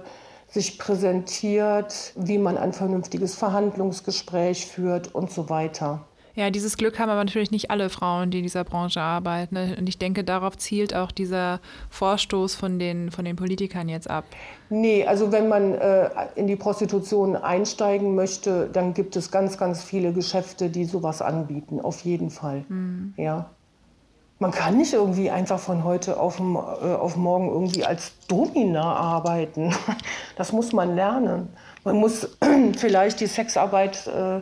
sich 0.58 0.80
präsentiert, 0.80 2.14
wie 2.16 2.40
man 2.40 2.58
ein 2.58 2.74
vernünftiges 2.74 3.36
Verhandlungsgespräch 3.36 4.66
führt 4.66 5.14
und 5.14 5.30
so 5.30 5.50
weiter. 5.50 6.08
Ja, 6.34 6.50
dieses 6.50 6.78
Glück 6.78 6.98
haben 6.98 7.10
aber 7.10 7.24
natürlich 7.24 7.52
nicht 7.52 7.70
alle 7.70 7.90
Frauen, 7.90 8.32
die 8.32 8.40
in 8.40 8.44
dieser 8.44 8.64
Branche 8.64 9.02
arbeiten. 9.02 9.58
Und 9.58 9.88
ich 9.88 10.00
denke, 10.00 10.24
darauf 10.24 10.58
zielt 10.58 10.96
auch 10.96 11.12
dieser 11.12 11.60
Vorstoß 11.90 12.56
von 12.56 12.80
den, 12.80 13.12
von 13.12 13.26
den 13.26 13.36
Politikern 13.36 13.88
jetzt 13.90 14.10
ab. 14.10 14.24
Nee, 14.70 15.06
also 15.06 15.32
wenn 15.32 15.48
man 15.48 15.74
äh, 15.74 16.10
in 16.36 16.48
die 16.48 16.56
Prostitution 16.56 17.36
einsteigen 17.36 18.16
möchte, 18.16 18.70
dann 18.72 18.94
gibt 18.94 19.16
es 19.16 19.32
ganz, 19.32 19.58
ganz 19.58 19.84
viele 19.84 20.14
Geschäfte, 20.14 20.70
die 20.70 20.86
sowas 20.86 21.22
anbieten, 21.22 21.82
auf 21.82 22.02
jeden 22.02 22.30
Fall. 22.30 22.66
Mhm. 22.68 23.14
Ja. 23.18 23.50
Man 24.40 24.52
kann 24.52 24.78
nicht 24.78 24.94
irgendwie 24.94 25.32
einfach 25.32 25.60
von 25.60 25.84
heute 25.84 26.20
auf, 26.20 26.40
äh, 26.40 26.44
auf 26.44 27.16
morgen 27.16 27.50
irgendwie 27.50 27.86
als 27.86 28.14
Domina 28.28 28.96
arbeiten. 28.96 29.74
Das 30.36 30.52
muss 30.52 30.72
man 30.72 30.94
lernen. 30.94 31.50
Man 31.84 31.96
muss 31.96 32.38
vielleicht 32.78 33.20
die 33.22 33.26
Sexarbeit 33.26 34.06
äh, 34.06 34.42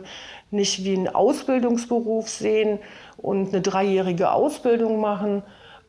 nicht 0.50 0.84
wie 0.84 0.94
einen 0.94 1.08
Ausbildungsberuf 1.08 2.28
sehen 2.28 2.78
und 3.16 3.48
eine 3.48 3.62
dreijährige 3.62 4.30
Ausbildung 4.30 5.00
machen, 5.00 5.42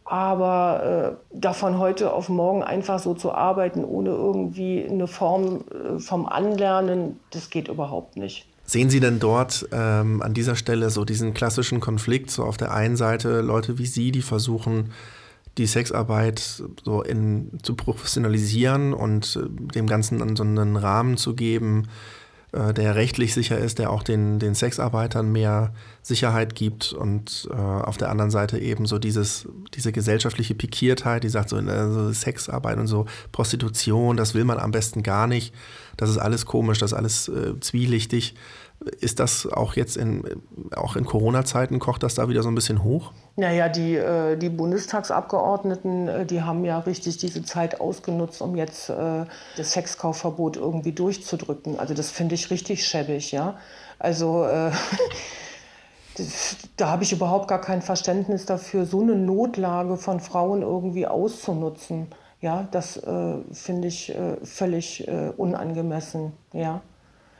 aber 0.05 1.19
äh, 1.33 1.37
davon 1.37 1.77
heute 1.77 2.13
auf 2.13 2.29
morgen 2.29 2.63
einfach 2.63 2.99
so 2.99 3.13
zu 3.13 3.33
arbeiten, 3.33 3.83
ohne 3.83 4.11
irgendwie 4.11 4.87
eine 4.89 5.07
Form 5.07 5.65
äh, 5.69 5.99
vom 5.99 6.25
Anlernen, 6.25 7.19
das 7.31 7.49
geht 7.49 7.67
überhaupt 7.67 8.15
nicht. 8.15 8.47
Sehen 8.69 8.89
Sie 8.89 8.99
denn 8.99 9.19
dort 9.19 9.65
ähm, 9.71 10.21
an 10.21 10.33
dieser 10.33 10.57
Stelle 10.57 10.89
so 10.89 11.05
diesen 11.05 11.33
klassischen 11.33 11.79
Konflikt, 11.79 12.29
so 12.29 12.43
auf 12.43 12.57
der 12.57 12.73
einen 12.73 12.97
Seite 12.97 13.39
Leute 13.39 13.77
wie 13.77 13.85
Sie, 13.85 14.11
die 14.11 14.21
versuchen, 14.21 14.91
die 15.57 15.65
Sexarbeit 15.65 16.63
so 16.83 17.01
in, 17.01 17.59
zu 17.63 17.75
professionalisieren 17.75 18.93
und 18.93 19.37
äh, 19.37 19.73
dem 19.73 19.87
Ganzen 19.87 20.35
so 20.35 20.43
einen 20.43 20.75
Rahmen 20.75 21.15
zu 21.15 21.33
geben, 21.33 21.87
äh, 22.57 22.73
der 22.73 22.95
rechtlich 22.95 23.33
sicher 23.33 23.57
ist, 23.57 23.77
der 23.77 23.91
auch 23.91 24.03
den, 24.03 24.39
den 24.39 24.55
Sexarbeitern 24.55 25.31
mehr 25.31 25.73
Sicherheit 26.01 26.55
gibt 26.55 26.93
und 26.93 27.47
äh, 27.51 27.53
auf 27.53 27.97
der 27.97 28.09
anderen 28.09 28.31
Seite 28.31 28.57
eben 28.57 28.85
so 28.85 28.97
dieses, 28.97 29.47
diese 29.73 29.91
gesellschaftliche 29.91 30.55
Pikiertheit, 30.55 31.23
die 31.23 31.29
sagt 31.29 31.49
so, 31.49 31.57
äh, 31.57 31.91
so 31.91 32.11
Sexarbeit 32.11 32.77
und 32.77 32.87
so 32.87 33.05
Prostitution, 33.31 34.17
das 34.17 34.33
will 34.33 34.43
man 34.43 34.57
am 34.57 34.71
besten 34.71 35.03
gar 35.03 35.27
nicht, 35.27 35.53
das 35.97 36.09
ist 36.09 36.17
alles 36.17 36.45
komisch, 36.45 36.79
das 36.79 36.91
ist 36.91 36.97
alles 36.97 37.27
äh, 37.27 37.59
zwielichtig. 37.59 38.35
Ist 38.99 39.19
das 39.19 39.47
auch 39.47 39.75
jetzt 39.75 39.97
in, 39.97 40.23
auch 40.75 40.95
in 40.95 41.03
Corona-Zeiten, 41.03 41.79
kocht 41.79 42.03
das 42.03 42.13
da 42.13 42.29
wieder 42.29 42.43
so 42.43 42.49
ein 42.49 42.55
bisschen 42.55 42.83
hoch? 42.83 43.11
Naja, 43.35 43.69
die, 43.69 43.95
äh, 43.95 44.37
die 44.37 44.49
Bundestagsabgeordneten, 44.49 46.07
äh, 46.07 46.25
die 46.27 46.43
haben 46.43 46.63
ja 46.63 46.77
richtig 46.79 47.17
diese 47.17 47.43
Zeit 47.43 47.81
ausgenutzt, 47.81 48.39
um 48.39 48.55
jetzt 48.55 48.89
äh, 48.89 49.25
das 49.57 49.71
Sexkaufverbot 49.71 50.57
irgendwie 50.57 50.91
durchzudrücken. 50.91 51.79
Also 51.79 51.95
das 51.95 52.11
finde 52.11 52.35
ich 52.35 52.51
richtig 52.51 52.85
schäbig, 52.85 53.31
ja. 53.31 53.57
Also 53.97 54.47
da 56.77 56.89
habe 56.89 57.03
ich 57.03 57.11
überhaupt 57.11 57.47
gar 57.47 57.61
kein 57.61 57.81
Verständnis 57.81 58.45
dafür, 58.45 58.85
so 58.85 59.01
eine 59.01 59.15
Notlage 59.15 59.97
von 59.97 60.19
Frauen 60.19 60.61
irgendwie 60.61 61.07
auszunutzen. 61.07 62.09
Ja, 62.41 62.67
das 62.69 62.97
äh, 62.97 63.37
finde 63.51 63.87
ich 63.87 64.13
äh, 64.13 64.37
völlig 64.43 65.07
unangemessen, 65.37 66.33
ja. 66.53 66.81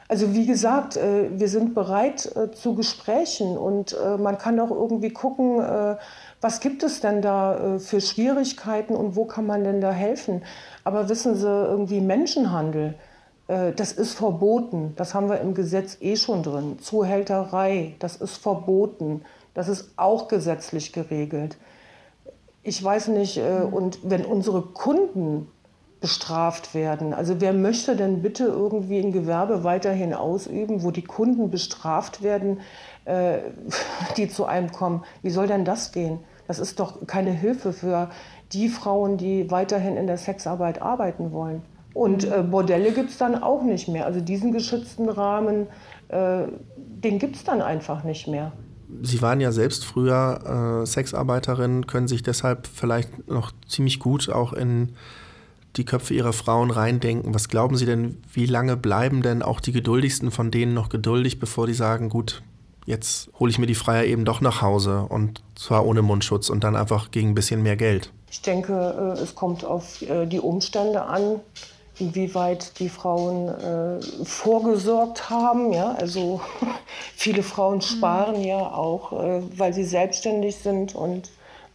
Also 0.10 0.34
wie 0.34 0.46
gesagt, 0.46 0.96
äh, 0.96 1.30
wir 1.38 1.50
sind 1.50 1.76
bereit 1.76 2.32
äh, 2.36 2.52
zu 2.52 2.76
Gesprächen 2.76 3.58
und 3.58 3.93
äh, 3.93 4.17
man 4.17 4.38
kann 4.38 4.60
auch 4.60 4.72
irgendwie 4.72 5.10
gucken, 5.10 5.58
was 6.39 6.60
gibt 6.60 6.84
es 6.84 7.02
denn 7.02 7.22
da 7.22 7.80
für 7.80 8.00
Schwierigkeiten 8.00 8.96
und 8.96 9.15
wo 9.15 9.26
kann 9.26 9.48
man 9.48 9.63
denn 9.63 9.82
da 9.82 9.91
helfen. 9.91 10.43
Aber 10.84 11.10
wissen 11.10 11.36
Sie, 11.36 11.48
irgendwie 11.48 12.00
Menschenhandel, 12.00 12.93
das 13.48 13.91
ist 13.93 14.13
verboten. 14.13 14.93
Das 14.98 15.15
haben 15.15 15.30
wir 15.30 15.39
im 15.41 15.56
Gesetz 15.56 15.98
eh 16.00 16.15
schon 16.15 16.43
drin. 16.43 16.78
Zuhälterei, 16.80 17.96
das 17.98 18.17
ist 18.17 18.38
verboten. 18.38 19.24
Das 19.56 19.67
ist 19.67 19.93
auch 19.96 20.28
gesetzlich 20.28 20.93
geregelt. 20.93 21.58
Ich 22.62 22.84
weiß 22.84 23.08
nicht, 23.08 23.41
und 23.72 24.00
wenn 24.04 24.24
unsere 24.24 24.62
Kunden 24.62 25.50
bestraft 25.99 26.75
werden. 26.75 27.13
Also 27.13 27.41
wer 27.41 27.53
möchte 27.53 27.95
denn 27.95 28.21
bitte 28.21 28.45
irgendwie 28.45 28.99
ein 28.99 29.12
Gewerbe 29.12 29.63
weiterhin 29.63 30.13
ausüben, 30.13 30.83
wo 30.83 30.91
die 30.91 31.03
Kunden 31.03 31.49
bestraft 31.49 32.21
werden, 32.21 32.60
äh, 33.05 33.39
die 34.17 34.27
zu 34.27 34.45
einem 34.45 34.71
kommen? 34.71 35.03
Wie 35.21 35.29
soll 35.29 35.47
denn 35.47 35.65
das 35.65 35.91
gehen? 35.91 36.19
Das 36.47 36.60
ist 36.60 36.79
doch 36.79 37.07
keine 37.07 37.31
Hilfe 37.31 37.73
für 37.73 38.10
die 38.53 38.69
Frauen, 38.69 39.17
die 39.17 39.51
weiterhin 39.51 39.97
in 39.97 40.07
der 40.07 40.17
Sexarbeit 40.17 40.81
arbeiten 40.81 41.31
wollen. 41.31 41.62
Und 41.93 42.25
äh, 42.25 42.43
Bordelle 42.43 42.91
gibt 42.91 43.10
es 43.10 43.17
dann 43.17 43.41
auch 43.41 43.63
nicht 43.63 43.88
mehr. 43.88 44.05
Also 44.05 44.21
diesen 44.21 44.51
geschützten 44.51 45.10
Rahmen, 45.10 45.67
äh, 46.10 46.43
den 46.77 47.17
gibt 47.17 47.36
es 47.36 47.43
dann 47.43 47.62
einfach 47.62 48.03
nicht 48.03 48.27
mehr. 48.27 48.51
Sie 49.01 49.21
waren 49.21 49.41
ja 49.41 49.51
selbst 49.51 49.83
früher 49.83 50.83
äh, 50.83 50.86
Sexarbeiterin, 50.86 51.88
können 51.88 52.07
sich 52.07 52.23
deshalb 52.23 52.67
vielleicht 52.67 53.27
noch 53.27 53.51
ziemlich 53.67 53.99
gut 53.99 54.29
auch 54.29 54.53
in 54.53 54.93
die 55.78 55.86
Köpfe 55.86 56.13
ihrer 56.13 56.34
Frauen 56.34 56.72
reindenken. 56.72 57.34
Was 57.34 57.48
glauben 57.48 57.78
Sie 57.78 57.86
denn, 57.86 58.22
wie 58.34 58.46
lange 58.46 58.76
bleiben 58.76 59.22
denn 59.22 59.42
auch 59.42 59.60
die 59.60 59.72
geduldigsten 59.72 60.32
von 60.32 60.52
denen 60.52 60.74
noch 60.74 60.90
geduldig, 60.90 61.40
bevor 61.40 61.68
die 61.68 61.74
sagen, 61.74 62.10
gut, 62.10 62.42
jetzt 62.86 63.30
hole 63.40 63.52
ich 63.52 63.60
mir 63.60 63.68
die 63.68 63.76
Freier 63.76 64.06
eben 64.06 64.26
doch 64.26 64.42
nach 64.42 64.62
Hause 64.62 65.06
und 65.10 65.44
zwar 65.56 65.86
ohne 65.86 66.02
Mundschutz 66.02 66.50
und 66.50 66.63
dann 66.63 66.76
einfach 66.76 67.12
gegen 67.12 67.30
ein 67.30 67.36
bisschen 67.36 67.62
mehr 67.62 67.76
Geld? 67.76 68.12
Ich 68.32 68.42
denke, 68.42 69.16
äh, 69.18 69.22
es 69.22 69.36
kommt 69.36 69.63
auf 69.63 70.02
äh, 70.02 70.26
die 70.26 70.40
Umstände 70.40 71.04
an, 71.04 71.40
inwieweit 72.00 72.80
die 72.80 72.90
Frauen 72.90 73.50
äh, 73.50 74.02
vorgesorgt 74.24 75.30
haben. 75.30 75.74
Ja? 75.74 75.94
Also 75.94 76.42
viele 77.16 77.44
Frauen 77.44 77.82
sparen 77.82 78.44
ja 78.44 78.58
auch, 78.58 79.12
weil 79.58 79.74
sie 79.74 79.84
selbstständig 79.84 80.56
sind 80.56 80.96
und 80.96 81.30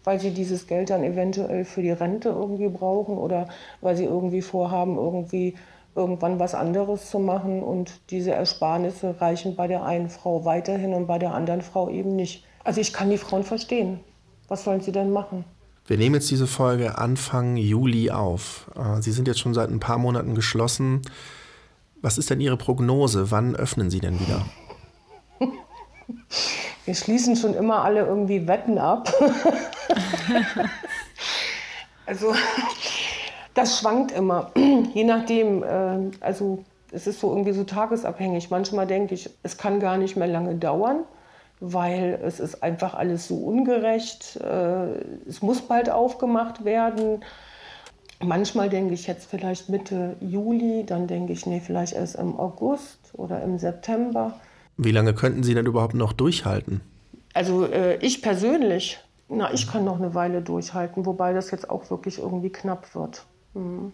weil 0.04 0.20
sie 0.20 0.32
dieses 0.32 0.66
Geld 0.66 0.90
dann 0.90 1.04
eventuell 1.04 1.64
für 1.64 1.82
die 1.82 1.90
Rente 1.90 2.30
irgendwie 2.30 2.68
brauchen 2.68 3.18
oder 3.18 3.48
weil 3.80 3.96
sie 3.96 4.04
irgendwie 4.04 4.42
vorhaben, 4.42 4.96
irgendwie 4.96 5.54
irgendwann 5.94 6.38
was 6.38 6.54
anderes 6.54 7.10
zu 7.10 7.18
machen 7.18 7.62
und 7.62 8.00
diese 8.10 8.32
Ersparnisse 8.32 9.20
reichen 9.20 9.56
bei 9.56 9.66
der 9.66 9.84
einen 9.84 10.08
Frau 10.08 10.44
weiterhin 10.44 10.94
und 10.94 11.06
bei 11.06 11.18
der 11.18 11.34
anderen 11.34 11.62
Frau 11.62 11.90
eben 11.90 12.16
nicht. 12.16 12.44
Also 12.64 12.80
ich 12.80 12.92
kann 12.92 13.10
die 13.10 13.18
Frauen 13.18 13.44
verstehen. 13.44 14.00
Was 14.48 14.64
sollen 14.64 14.80
sie 14.80 14.92
denn 14.92 15.10
machen? 15.10 15.44
Wir 15.86 15.98
nehmen 15.98 16.14
jetzt 16.14 16.30
diese 16.30 16.46
Folge 16.46 16.98
Anfang 16.98 17.56
Juli 17.56 18.10
auf. 18.10 18.70
Äh, 18.76 19.02
sie 19.02 19.12
sind 19.12 19.26
jetzt 19.26 19.40
schon 19.40 19.54
seit 19.54 19.70
ein 19.70 19.80
paar 19.80 19.98
Monaten 19.98 20.34
geschlossen. 20.34 21.02
Was 22.00 22.18
ist 22.18 22.30
denn 22.30 22.40
Ihre 22.40 22.56
Prognose? 22.56 23.30
Wann 23.30 23.54
öffnen 23.54 23.90
Sie 23.90 24.00
denn 24.00 24.18
wieder? 24.20 24.46
Wir 26.84 26.94
schließen 26.94 27.36
schon 27.36 27.54
immer 27.54 27.84
alle 27.84 28.00
irgendwie 28.00 28.48
Wetten 28.48 28.78
ab. 28.78 29.12
also 32.06 32.34
das 33.54 33.78
schwankt 33.78 34.12
immer, 34.12 34.50
je 34.94 35.04
nachdem. 35.04 35.62
Äh, 35.62 36.10
also 36.20 36.64
es 36.90 37.06
ist 37.06 37.20
so 37.20 37.30
irgendwie 37.30 37.52
so 37.52 37.64
tagesabhängig. 37.64 38.50
Manchmal 38.50 38.86
denke 38.86 39.14
ich, 39.14 39.30
es 39.42 39.56
kann 39.56 39.80
gar 39.80 39.96
nicht 39.96 40.16
mehr 40.16 40.28
lange 40.28 40.56
dauern, 40.56 41.04
weil 41.60 42.20
es 42.22 42.38
ist 42.38 42.62
einfach 42.62 42.94
alles 42.94 43.28
so 43.28 43.36
ungerecht. 43.36 44.36
Äh, 44.36 45.28
es 45.28 45.40
muss 45.40 45.62
bald 45.62 45.88
aufgemacht 45.88 46.64
werden. 46.64 47.24
Manchmal 48.20 48.68
denke 48.68 48.94
ich 48.94 49.06
jetzt 49.06 49.28
vielleicht 49.28 49.68
Mitte 49.68 50.16
Juli, 50.20 50.84
dann 50.84 51.06
denke 51.06 51.32
ich, 51.32 51.46
nee, 51.46 51.60
vielleicht 51.60 51.94
erst 51.94 52.16
im 52.16 52.38
August 52.38 52.98
oder 53.14 53.42
im 53.42 53.58
September. 53.58 54.34
Wie 54.76 54.90
lange 54.90 55.14
könnten 55.14 55.42
Sie 55.42 55.54
denn 55.54 55.66
überhaupt 55.66 55.94
noch 55.94 56.12
durchhalten? 56.12 56.80
Also 57.34 57.66
äh, 57.66 57.96
ich 57.96 58.22
persönlich, 58.22 59.00
na, 59.28 59.52
ich 59.52 59.70
kann 59.70 59.84
noch 59.84 59.98
eine 59.98 60.14
Weile 60.14 60.42
durchhalten, 60.42 61.06
wobei 61.06 61.32
das 61.32 61.50
jetzt 61.50 61.70
auch 61.70 61.90
wirklich 61.90 62.18
irgendwie 62.18 62.50
knapp 62.50 62.94
wird. 62.94 63.24
Mhm. 63.54 63.92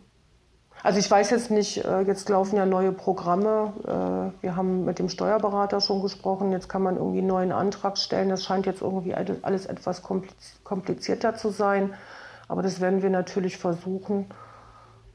Also 0.83 1.01
ich 1.01 1.11
weiß 1.11 1.31
jetzt 1.31 1.51
nicht, 1.51 1.85
äh, 1.85 2.03
jetzt 2.03 2.29
laufen 2.29 2.57
ja 2.57 2.65
neue 2.65 2.93
Programme. 2.93 3.73
Äh, 3.85 4.43
wir 4.43 4.55
haben 4.57 4.85
mit 4.85 4.99
dem 4.99 5.09
Steuerberater 5.09 5.81
schon 5.81 6.03
gesprochen. 6.03 6.53
Jetzt 6.53 6.69
kann 6.69 6.83
man 6.83 6.97
irgendwie 6.97 7.19
einen 7.19 7.27
neuen 7.27 7.53
Antrag 7.53 7.99
stellen. 7.99 8.29
Das 8.29 8.45
scheint 8.45 8.67
jetzt 8.67 8.81
irgendwie 8.81 9.15
alles 9.15 9.67
etwas 9.67 10.03
komplizierter 10.03 11.35
zu 11.35 11.51
sein. 11.51 11.95
Aber 12.47 12.63
das 12.63 12.81
werden 12.81 13.03
wir 13.03 13.11
natürlich 13.11 13.59
versuchen 13.59 14.27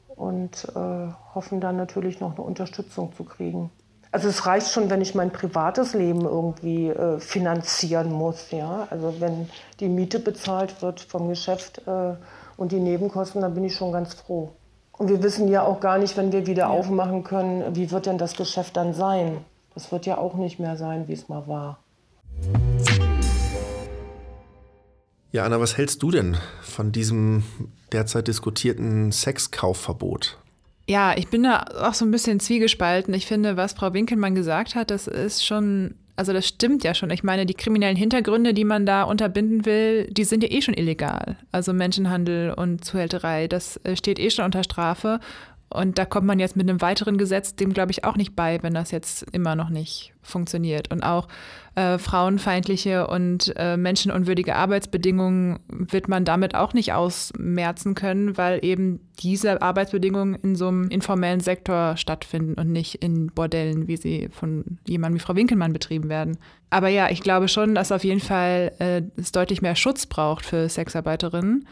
und 0.08 0.68
äh, 0.76 1.08
hoffen 1.34 1.60
dann 1.60 1.76
natürlich 1.76 2.20
noch 2.20 2.36
eine 2.36 2.42
Unterstützung 2.42 3.12
zu 3.14 3.24
kriegen. 3.24 3.70
Also 4.14 4.28
es 4.28 4.46
reicht 4.46 4.70
schon, 4.70 4.90
wenn 4.90 5.00
ich 5.00 5.16
mein 5.16 5.32
privates 5.32 5.92
Leben 5.92 6.20
irgendwie 6.20 6.88
äh, 6.88 7.18
finanzieren 7.18 8.12
muss. 8.12 8.52
Ja? 8.52 8.86
Also 8.88 9.16
wenn 9.18 9.48
die 9.80 9.88
Miete 9.88 10.20
bezahlt 10.20 10.82
wird 10.82 11.00
vom 11.00 11.28
Geschäft 11.28 11.82
äh, 11.88 12.14
und 12.56 12.70
die 12.70 12.78
Nebenkosten, 12.78 13.40
dann 13.40 13.54
bin 13.54 13.64
ich 13.64 13.74
schon 13.74 13.90
ganz 13.90 14.14
froh. 14.14 14.52
Und 14.92 15.08
wir 15.08 15.20
wissen 15.24 15.48
ja 15.48 15.64
auch 15.64 15.80
gar 15.80 15.98
nicht, 15.98 16.16
wenn 16.16 16.30
wir 16.30 16.46
wieder 16.46 16.62
ja. 16.62 16.68
aufmachen 16.68 17.24
können, 17.24 17.74
wie 17.74 17.90
wird 17.90 18.06
denn 18.06 18.16
das 18.16 18.36
Geschäft 18.36 18.76
dann 18.76 18.94
sein? 18.94 19.38
Das 19.74 19.90
wird 19.90 20.06
ja 20.06 20.16
auch 20.16 20.34
nicht 20.34 20.60
mehr 20.60 20.76
sein, 20.76 21.08
wie 21.08 21.14
es 21.14 21.28
mal 21.28 21.48
war. 21.48 21.80
Ja, 25.32 25.44
Anna, 25.44 25.58
was 25.58 25.76
hältst 25.76 26.04
du 26.04 26.12
denn 26.12 26.36
von 26.62 26.92
diesem 26.92 27.42
derzeit 27.90 28.28
diskutierten 28.28 29.10
Sexkaufverbot? 29.10 30.38
Ja, 30.86 31.14
ich 31.16 31.28
bin 31.28 31.44
da 31.44 31.64
auch 31.80 31.94
so 31.94 32.04
ein 32.04 32.10
bisschen 32.10 32.40
zwiegespalten. 32.40 33.14
Ich 33.14 33.26
finde, 33.26 33.56
was 33.56 33.72
Frau 33.72 33.94
Winkelmann 33.94 34.34
gesagt 34.34 34.74
hat, 34.74 34.90
das 34.90 35.06
ist 35.06 35.44
schon, 35.44 35.94
also 36.16 36.34
das 36.34 36.46
stimmt 36.46 36.84
ja 36.84 36.94
schon. 36.94 37.08
Ich 37.10 37.22
meine, 37.22 37.46
die 37.46 37.54
kriminellen 37.54 37.96
Hintergründe, 37.96 38.52
die 38.52 38.64
man 38.64 38.84
da 38.84 39.04
unterbinden 39.04 39.64
will, 39.64 40.06
die 40.10 40.24
sind 40.24 40.42
ja 40.42 40.50
eh 40.50 40.60
schon 40.60 40.74
illegal. 40.74 41.36
Also 41.52 41.72
Menschenhandel 41.72 42.52
und 42.52 42.84
Zuhälterei, 42.84 43.48
das 43.48 43.78
äh, 43.84 43.96
steht 43.96 44.18
eh 44.18 44.30
schon 44.30 44.44
unter 44.44 44.62
Strafe. 44.62 45.20
Und 45.70 45.98
da 45.98 46.04
kommt 46.04 46.26
man 46.26 46.38
jetzt 46.38 46.56
mit 46.56 46.68
einem 46.68 46.80
weiteren 46.80 47.18
Gesetz 47.18 47.56
dem, 47.56 47.72
glaube 47.72 47.90
ich, 47.90 48.04
auch 48.04 48.16
nicht 48.16 48.36
bei, 48.36 48.62
wenn 48.62 48.74
das 48.74 48.92
jetzt 48.92 49.24
immer 49.32 49.56
noch 49.56 49.70
nicht 49.70 50.14
funktioniert. 50.22 50.92
Und 50.92 51.02
auch 51.02 51.26
äh, 51.74 51.98
frauenfeindliche 51.98 53.08
und 53.08 53.52
äh, 53.56 53.76
menschenunwürdige 53.76 54.54
Arbeitsbedingungen 54.54 55.58
wird 55.68 56.08
man 56.08 56.24
damit 56.24 56.54
auch 56.54 56.74
nicht 56.74 56.92
ausmerzen 56.92 57.94
können, 57.94 58.36
weil 58.36 58.64
eben 58.64 59.00
diese 59.18 59.60
Arbeitsbedingungen 59.62 60.36
in 60.36 60.54
so 60.54 60.68
einem 60.68 60.88
informellen 60.88 61.40
Sektor 61.40 61.96
stattfinden 61.96 62.54
und 62.54 62.70
nicht 62.70 63.02
in 63.02 63.26
Bordellen, 63.26 63.88
wie 63.88 63.96
sie 63.96 64.28
von 64.30 64.78
jemandem 64.86 65.18
wie 65.18 65.24
Frau 65.24 65.34
Winkelmann 65.34 65.72
betrieben 65.72 66.08
werden. 66.08 66.38
Aber 66.70 66.88
ja, 66.88 67.10
ich 67.10 67.20
glaube 67.20 67.48
schon, 67.48 67.74
dass 67.74 67.92
auf 67.92 68.04
jeden 68.04 68.20
Fall 68.20 68.72
äh, 68.78 69.02
es 69.16 69.32
deutlich 69.32 69.62
mehr 69.62 69.76
Schutz 69.76 70.06
braucht 70.06 70.46
für 70.46 70.68
Sexarbeiterinnen. 70.68 71.66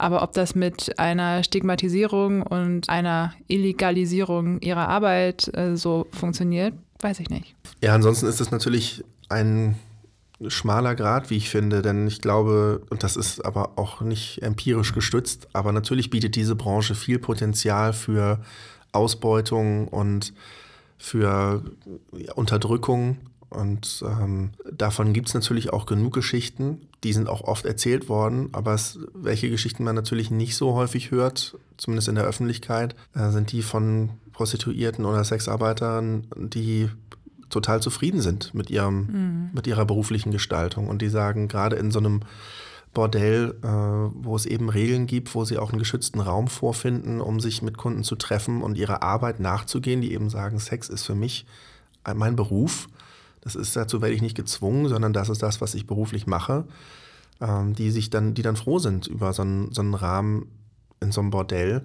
Aber 0.00 0.22
ob 0.22 0.32
das 0.32 0.54
mit 0.54 0.98
einer 0.98 1.44
Stigmatisierung 1.44 2.42
und 2.42 2.88
einer 2.88 3.34
Illegalisierung 3.48 4.60
ihrer 4.60 4.88
Arbeit 4.88 5.50
äh, 5.54 5.76
so 5.76 6.06
funktioniert, 6.12 6.72
weiß 7.00 7.20
ich 7.20 7.28
nicht. 7.28 7.54
Ja, 7.82 7.94
ansonsten 7.94 8.26
ist 8.26 8.40
es 8.40 8.50
natürlich 8.50 9.04
ein 9.28 9.76
schmaler 10.48 10.94
Grad, 10.94 11.28
wie 11.28 11.36
ich 11.36 11.50
finde, 11.50 11.82
denn 11.82 12.06
ich 12.06 12.22
glaube, 12.22 12.80
und 12.88 13.02
das 13.02 13.16
ist 13.16 13.44
aber 13.44 13.72
auch 13.76 14.00
nicht 14.00 14.42
empirisch 14.42 14.94
gestützt, 14.94 15.48
aber 15.52 15.70
natürlich 15.70 16.08
bietet 16.08 16.34
diese 16.34 16.56
Branche 16.56 16.94
viel 16.94 17.18
Potenzial 17.18 17.92
für 17.92 18.40
Ausbeutung 18.92 19.86
und 19.88 20.32
für 20.96 21.62
Unterdrückung. 22.36 23.18
Und 23.50 24.04
ähm, 24.06 24.50
davon 24.72 25.12
gibt 25.12 25.28
es 25.28 25.34
natürlich 25.34 25.72
auch 25.72 25.84
genug 25.84 26.14
Geschichten. 26.14 26.82
Die 27.02 27.12
sind 27.12 27.28
auch 27.28 27.42
oft 27.42 27.66
erzählt 27.66 28.08
worden, 28.08 28.48
aber 28.52 28.74
es, 28.74 28.98
welche 29.12 29.50
Geschichten 29.50 29.82
man 29.82 29.96
natürlich 29.96 30.30
nicht 30.30 30.56
so 30.56 30.74
häufig 30.74 31.10
hört, 31.10 31.58
zumindest 31.76 32.08
in 32.08 32.14
der 32.14 32.24
Öffentlichkeit, 32.24 32.94
äh, 33.14 33.30
sind 33.30 33.50
die 33.50 33.62
von 33.62 34.10
Prostituierten 34.32 35.04
oder 35.04 35.24
Sexarbeitern, 35.24 36.28
die 36.36 36.88
total 37.50 37.82
zufrieden 37.82 38.20
sind 38.20 38.54
mit, 38.54 38.70
ihrem, 38.70 38.96
mhm. 38.96 39.50
mit 39.52 39.66
ihrer 39.66 39.84
beruflichen 39.84 40.30
Gestaltung. 40.30 40.88
Und 40.88 41.02
die 41.02 41.08
sagen, 41.08 41.48
gerade 41.48 41.74
in 41.74 41.90
so 41.90 41.98
einem 41.98 42.20
Bordell, 42.94 43.56
äh, 43.62 43.66
wo 43.66 44.36
es 44.36 44.46
eben 44.46 44.68
Regeln 44.68 45.06
gibt, 45.06 45.34
wo 45.34 45.44
sie 45.44 45.58
auch 45.58 45.70
einen 45.70 45.80
geschützten 45.80 46.20
Raum 46.20 46.46
vorfinden, 46.46 47.20
um 47.20 47.40
sich 47.40 47.62
mit 47.62 47.76
Kunden 47.76 48.04
zu 48.04 48.14
treffen 48.14 48.62
und 48.62 48.78
ihrer 48.78 49.02
Arbeit 49.02 49.40
nachzugehen, 49.40 50.00
die 50.00 50.12
eben 50.12 50.30
sagen, 50.30 50.60
Sex 50.60 50.88
ist 50.88 51.04
für 51.04 51.16
mich 51.16 51.46
mein 52.14 52.36
Beruf. 52.36 52.88
Das 53.40 53.54
ist 53.54 53.74
dazu 53.76 54.02
werde 54.02 54.14
ich 54.14 54.22
nicht 54.22 54.36
gezwungen, 54.36 54.88
sondern 54.88 55.12
das 55.12 55.28
ist 55.28 55.42
das, 55.42 55.60
was 55.60 55.74
ich 55.74 55.86
beruflich 55.86 56.26
mache. 56.26 56.64
Ähm, 57.40 57.74
die 57.74 57.90
sich 57.90 58.10
dann, 58.10 58.34
die 58.34 58.42
dann 58.42 58.56
froh 58.56 58.78
sind 58.78 59.06
über 59.06 59.32
so 59.32 59.42
einen, 59.42 59.72
so 59.72 59.80
einen 59.80 59.94
Rahmen 59.94 60.46
in 61.00 61.10
so 61.10 61.20
einem 61.20 61.30
Bordell 61.30 61.84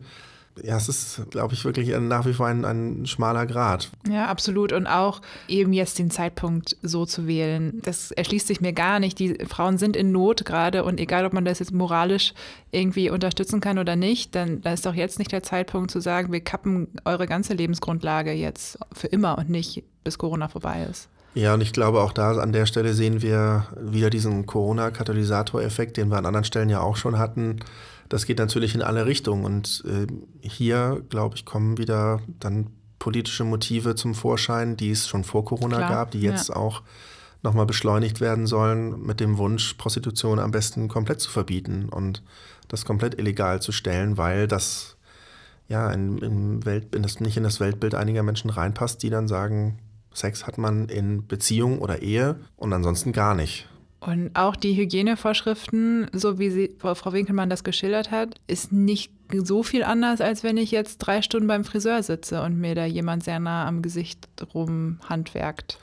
ja, 0.63 0.77
es 0.77 0.87
ist, 0.87 1.21
glaube 1.31 1.53
ich, 1.53 1.65
wirklich 1.65 1.89
nach 1.99 2.25
wie 2.25 2.33
vor 2.33 2.47
ein, 2.47 2.63
ein 2.63 3.05
schmaler 3.05 3.45
Grad. 3.45 3.89
Ja, 4.09 4.27
absolut. 4.27 4.71
Und 4.71 4.87
auch 4.87 5.21
eben 5.47 5.73
jetzt 5.73 5.99
den 5.99 6.09
Zeitpunkt 6.09 6.77
so 6.81 7.05
zu 7.05 7.27
wählen, 7.27 7.81
das 7.83 8.11
erschließt 8.11 8.47
sich 8.47 8.61
mir 8.61 8.73
gar 8.73 8.99
nicht. 8.99 9.19
Die 9.19 9.35
Frauen 9.45 9.77
sind 9.77 9.95
in 9.95 10.11
Not 10.11 10.45
gerade 10.45 10.83
und 10.83 10.99
egal, 10.99 11.25
ob 11.25 11.33
man 11.33 11.45
das 11.45 11.59
jetzt 11.59 11.73
moralisch 11.73 12.33
irgendwie 12.71 13.09
unterstützen 13.09 13.59
kann 13.59 13.77
oder 13.77 13.95
nicht, 13.95 14.35
dann 14.35 14.61
da 14.61 14.73
ist 14.73 14.85
doch 14.85 14.95
jetzt 14.95 15.19
nicht 15.19 15.31
der 15.31 15.43
Zeitpunkt 15.43 15.91
zu 15.91 15.99
sagen, 15.99 16.31
wir 16.31 16.41
kappen 16.41 16.87
eure 17.03 17.27
ganze 17.27 17.53
Lebensgrundlage 17.53 18.31
jetzt 18.31 18.77
für 18.93 19.07
immer 19.07 19.37
und 19.37 19.49
nicht 19.49 19.83
bis 20.03 20.17
Corona 20.17 20.47
vorbei 20.47 20.87
ist. 20.89 21.09
Ja, 21.35 21.53
und 21.53 21.61
ich 21.61 21.73
glaube, 21.73 22.01
auch 22.01 22.13
da 22.13 22.31
an 22.37 22.53
der 22.53 22.65
Stelle 22.65 22.93
sehen 22.93 23.21
wir 23.21 23.67
wieder 23.79 24.09
diesen 24.09 24.45
Corona-Katalysator-Effekt, 24.45 25.97
den 25.97 26.09
wir 26.09 26.17
an 26.17 26.25
anderen 26.25 26.45
Stellen 26.45 26.69
ja 26.69 26.79
auch 26.79 26.95
schon 26.95 27.19
hatten 27.19 27.59
das 28.09 28.25
geht 28.25 28.39
natürlich 28.39 28.75
in 28.75 28.81
alle 28.81 29.05
Richtungen. 29.05 29.45
Und 29.45 29.83
äh, 29.87 30.07
hier, 30.47 31.03
glaube 31.09 31.35
ich, 31.35 31.45
kommen 31.45 31.77
wieder 31.77 32.21
dann 32.39 32.67
politische 32.99 33.43
Motive 33.43 33.95
zum 33.95 34.15
Vorschein, 34.15 34.77
die 34.77 34.91
es 34.91 35.07
schon 35.07 35.23
vor 35.23 35.45
Corona 35.45 35.77
Klar, 35.77 35.89
gab, 35.89 36.11
die 36.11 36.21
jetzt 36.21 36.49
ja. 36.49 36.55
auch 36.55 36.81
nochmal 37.43 37.65
beschleunigt 37.65 38.21
werden 38.21 38.47
sollen 38.47 39.05
mit 39.05 39.19
dem 39.19 39.37
Wunsch, 39.37 39.75
Prostitution 39.75 40.39
am 40.39 40.51
besten 40.51 40.87
komplett 40.87 41.21
zu 41.21 41.29
verbieten 41.29 41.89
und 41.89 42.23
das 42.67 42.85
komplett 42.85 43.19
illegal 43.19 43.61
zu 43.61 43.71
stellen, 43.71 44.17
weil 44.17 44.47
das 44.47 44.97
ja 45.67 45.91
in, 45.91 46.17
in, 46.19 46.65
Welt, 46.65 46.95
in 46.95 47.03
das, 47.03 47.19
nicht 47.19 47.37
in 47.37 47.43
das 47.43 47.59
Weltbild 47.59 47.93
einiger 47.93 48.23
Menschen 48.23 48.49
reinpasst, 48.49 49.03
die 49.03 49.11
dann 49.11 49.27
sagen, 49.27 49.77
Sex 50.15 50.47
hat 50.47 50.58
man 50.58 50.89
in 50.89 51.28
Beziehung 51.28 51.80
oder 51.80 52.01
Ehe 52.01 52.38
und 52.56 52.73
ansonsten 52.73 53.12
gar 53.12 53.36
nicht. 53.36 53.67
Und 53.99 54.32
auch 54.36 54.56
die 54.56 54.75
Hygienevorschriften, 54.75 56.08
so 56.13 56.38
wie 56.38 56.51
sie, 56.51 56.75
Frau 56.78 57.12
Winkelmann 57.12 57.49
das 57.49 57.63
geschildert 57.63 58.12
hat, 58.12 58.36
ist 58.45 58.71
nicht 58.71 59.12
so 59.34 59.63
viel 59.63 59.84
anders, 59.84 60.21
als 60.21 60.43
wenn 60.43 60.58
ich 60.58 60.69
jetzt 60.69 60.99
drei 60.99 61.23
Stunden 61.23 61.47
beim 61.47 61.63
Friseur 61.63 62.04
sitze 62.04 62.43
und 62.43 62.60
mir 62.60 62.75
da 62.75 62.86
jemand 62.86 63.23
sehr 63.23 63.39
nah 63.39 63.67
am 63.67 63.82
Gesicht 63.82 64.28
rum 64.54 64.99
handwerkt. 65.10 65.80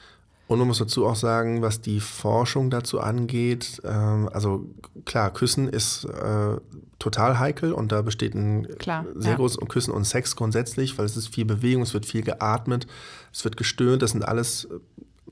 Und 0.52 0.58
man 0.58 0.68
muss 0.68 0.78
dazu 0.78 1.06
auch 1.06 1.16
sagen, 1.16 1.62
was 1.62 1.80
die 1.80 1.98
Forschung 1.98 2.68
dazu 2.68 3.00
angeht, 3.00 3.80
ähm, 3.84 4.28
also 4.32 4.66
klar, 5.06 5.32
Küssen 5.32 5.66
ist 5.66 6.04
äh, 6.04 6.58
total 6.98 7.38
heikel 7.38 7.72
und 7.72 7.90
da 7.90 8.02
besteht 8.02 8.34
ein 8.34 8.68
klar, 8.78 9.06
sehr 9.14 9.30
ja. 9.30 9.36
großes 9.36 9.58
Küssen 9.68 9.92
und 9.92 10.04
Sex 10.04 10.36
grundsätzlich, 10.36 10.98
weil 10.98 11.06
es 11.06 11.16
ist 11.16 11.28
viel 11.28 11.46
Bewegung, 11.46 11.82
es 11.82 11.94
wird 11.94 12.04
viel 12.04 12.20
geatmet, 12.20 12.86
es 13.32 13.44
wird 13.44 13.56
gestöhnt, 13.56 14.02
das 14.02 14.10
sind 14.10 14.28
alles 14.28 14.68